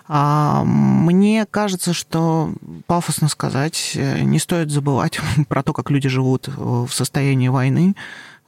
А, 0.07 0.63
мне 0.63 1.45
кажется, 1.49 1.93
что 1.93 2.53
пафосно 2.87 3.27
сказать, 3.27 3.91
э, 3.95 4.21
не 4.21 4.39
стоит 4.39 4.71
забывать 4.71 5.19
про 5.47 5.61
то, 5.63 5.73
как 5.73 5.91
люди 5.91 6.07
живут 6.09 6.47
в 6.47 6.89
состоянии 6.89 7.49
войны, 7.49 7.95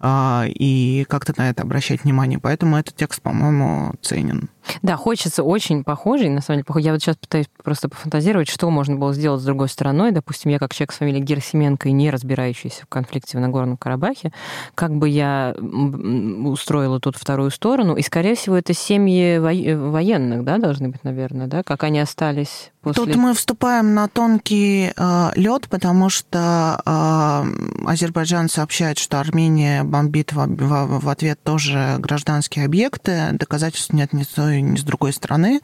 и 0.03 1.05
как-то 1.10 1.34
на 1.38 1.49
это 1.49 1.63
обращать 1.63 2.03
внимание. 2.03 2.39
Поэтому 2.39 2.77
этот 2.77 2.95
текст, 2.95 3.21
по-моему, 3.21 3.93
ценен. 4.01 4.49
Да, 4.81 4.97
хочется 4.97 5.43
очень 5.43 5.84
похожий, 5.84 6.29
на 6.29 6.41
самом 6.41 6.58
деле, 6.58 6.65
похожий. 6.65 6.86
Я 6.86 6.93
вот 6.93 7.01
сейчас 7.01 7.17
пытаюсь 7.17 7.47
просто 7.63 7.88
пофантазировать, 7.88 8.49
что 8.49 8.69
можно 8.69 8.95
было 8.95 9.13
сделать 9.13 9.41
с 9.41 9.45
другой 9.45 9.69
стороной. 9.69 10.12
Допустим, 10.12 10.51
я 10.51 10.60
как 10.60 10.73
человек 10.73 10.91
с 10.91 10.97
фамилией 10.97 11.23
Герсименко 11.23 11.89
и 11.89 11.91
не 11.91 12.10
разбирающийся 12.10 12.84
в 12.84 12.88
конфликте 12.88 13.38
в 13.38 13.41
Нагорном 13.41 13.77
Карабахе, 13.77 14.31
как 14.73 14.95
бы 14.95 15.08
я 15.08 15.55
устроила 15.55 16.99
тут 16.99 17.15
вторую 17.15 17.51
сторону. 17.51 17.95
И, 17.95 18.01
скорее 18.01 18.36
всего, 18.36 18.58
это 18.58 18.73
семьи 18.73 19.38
военных, 19.38 20.43
да, 20.43 20.58
должны 20.58 20.89
быть, 20.89 21.03
наверное, 21.03 21.47
да, 21.47 21.63
как 21.63 21.84
они 21.84 21.99
остались 21.99 22.71
после... 22.86 23.04
Тут 23.04 23.15
мы 23.15 23.34
вступаем 23.34 23.93
на 23.93 24.08
тонкий 24.08 24.93
э, 24.95 25.32
лед, 25.36 25.67
потому 25.69 26.10
что 26.10 26.82
э, 26.86 27.88
Азербайджан 27.88 28.48
сообщает, 28.48 29.00
что 29.00 29.19
Армения 29.19 29.84
бомбит 29.84 30.32
в, 30.34 30.45
в, 30.45 31.00
в 31.02 31.10
ответ 31.10 31.41
тоже 31.43 31.95
гражданские 32.00 32.65
объекты. 32.65 33.30
Доказательств 33.34 33.91
нет 33.91 34.13
ни 34.13 34.24
с 34.24 34.28
той, 34.28 34.62
ни 34.62 34.78
с 34.78 34.84
другой 34.84 35.13
стороны. 35.13 35.62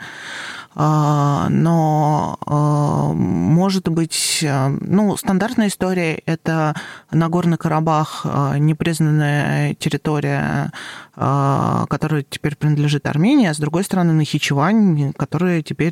А, 0.73 1.49
но 1.49 2.37
а, 2.45 3.11
может 3.13 3.89
быть, 3.89 4.43
а, 4.47 4.69
ну, 4.79 5.17
стандартная 5.17 5.67
история– 5.67 6.21
это 6.25 6.75
Нагорный 7.11 7.57
Карабах, 7.57 8.25
непризнанная 8.57 9.73
территория, 9.75 10.71
которая 11.13 12.23
теперь 12.27 12.55
принадлежит 12.55 13.05
Армении, 13.05 13.47
а 13.47 13.53
с 13.53 13.57
другой 13.57 13.83
стороны 13.83 14.13
Нахичевань, 14.13 15.11
которая 15.13 15.61
теперь 15.61 15.91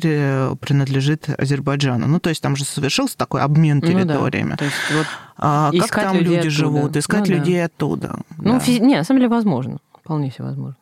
принадлежит 0.60 1.19
геноцид 1.20 1.40
Азербайджана. 1.40 2.06
Ну, 2.06 2.20
то 2.20 2.30
есть 2.30 2.42
там 2.42 2.56
же 2.56 2.64
совершился 2.64 3.16
такой 3.16 3.42
обмен 3.42 3.80
территориями. 3.80 4.50
Ну, 4.50 4.50
да. 4.50 4.56
то 4.56 4.64
есть, 4.64 4.76
вот 4.92 5.06
а, 5.36 5.70
как 5.72 5.90
там 5.90 6.16
люди 6.16 6.34
оттуда. 6.34 6.50
живут, 6.50 6.96
искать 6.96 7.28
ну, 7.28 7.34
людей 7.34 7.58
да. 7.58 7.64
оттуда. 7.66 8.20
Ну, 8.38 8.54
да. 8.54 8.60
физи... 8.60 8.80
не, 8.80 8.96
на 8.96 9.04
самом 9.04 9.20
деле 9.20 9.30
возможно. 9.30 9.78
Вполне 10.02 10.30
себе 10.30 10.44
возможно. 10.44 10.76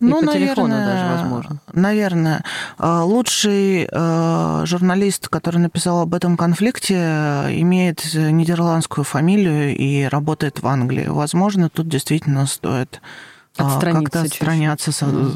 И 0.00 0.04
ну, 0.04 0.20
по 0.20 0.26
наверное, 0.26 0.46
телефону 0.46 0.74
даже 0.74 1.06
возможно. 1.12 1.60
Наверное. 1.74 2.44
А, 2.78 3.04
лучший 3.04 3.86
э, 3.90 4.62
журналист, 4.64 5.28
который 5.28 5.58
написал 5.58 6.00
об 6.00 6.14
этом 6.14 6.38
конфликте, 6.38 6.94
имеет 7.50 8.14
нидерландскую 8.14 9.04
фамилию 9.04 9.76
и 9.76 10.04
работает 10.04 10.62
в 10.62 10.66
Англии. 10.66 11.06
Возможно, 11.06 11.68
тут 11.68 11.88
действительно 11.88 12.46
стоит 12.46 13.02
отстраниться 13.58 14.04
как-то 14.04 14.22
отстраняться 14.22 14.90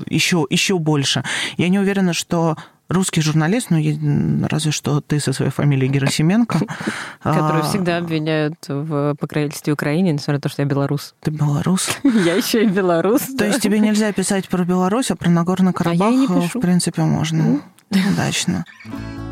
еще, 0.08 0.46
еще 0.48 0.78
больше. 0.78 1.24
Я 1.58 1.68
не 1.68 1.78
уверена, 1.78 2.14
что 2.14 2.56
русский 2.94 3.20
журналист, 3.20 3.68
ну, 3.70 4.46
разве 4.48 4.72
что 4.72 5.00
ты 5.00 5.20
со 5.20 5.32
своей 5.32 5.50
фамилией 5.50 5.90
Герасименко. 5.90 6.60
Которую 7.22 7.64
а, 7.64 7.68
всегда 7.68 7.98
обвиняют 7.98 8.54
в 8.68 9.14
покровительстве 9.16 9.72
Украине, 9.72 10.12
несмотря 10.12 10.34
на 10.34 10.40
то, 10.40 10.48
что 10.48 10.62
я 10.62 10.68
белорус. 10.68 11.14
Ты 11.20 11.30
белорус? 11.30 11.90
Я 12.02 12.34
еще 12.34 12.64
и 12.64 12.66
белорус. 12.66 13.22
То 13.36 13.44
есть 13.44 13.60
тебе 13.60 13.80
нельзя 13.80 14.12
писать 14.12 14.48
про 14.48 14.64
Беларусь, 14.64 15.10
а 15.10 15.16
про 15.16 15.28
Нагорный 15.28 15.70
а 15.70 15.74
Карабах, 15.74 16.14
в 16.54 16.60
принципе, 16.60 17.02
можно. 17.02 17.60
Удачно. 17.90 18.64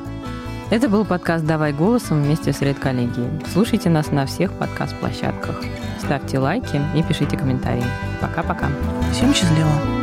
Это 0.72 0.88
был 0.88 1.04
подкаст 1.04 1.44
«Давай 1.44 1.74
голосом» 1.74 2.22
вместе 2.22 2.54
с 2.54 2.62
редколлегией. 2.62 3.28
Слушайте 3.52 3.90
нас 3.90 4.10
на 4.10 4.24
всех 4.24 4.52
подкаст-площадках. 4.54 5.62
Ставьте 5.98 6.38
лайки 6.38 6.80
и 6.96 7.02
пишите 7.02 7.36
комментарии. 7.36 7.84
Пока-пока. 8.22 8.70
Всем 9.12 9.34
счастливо. 9.34 10.01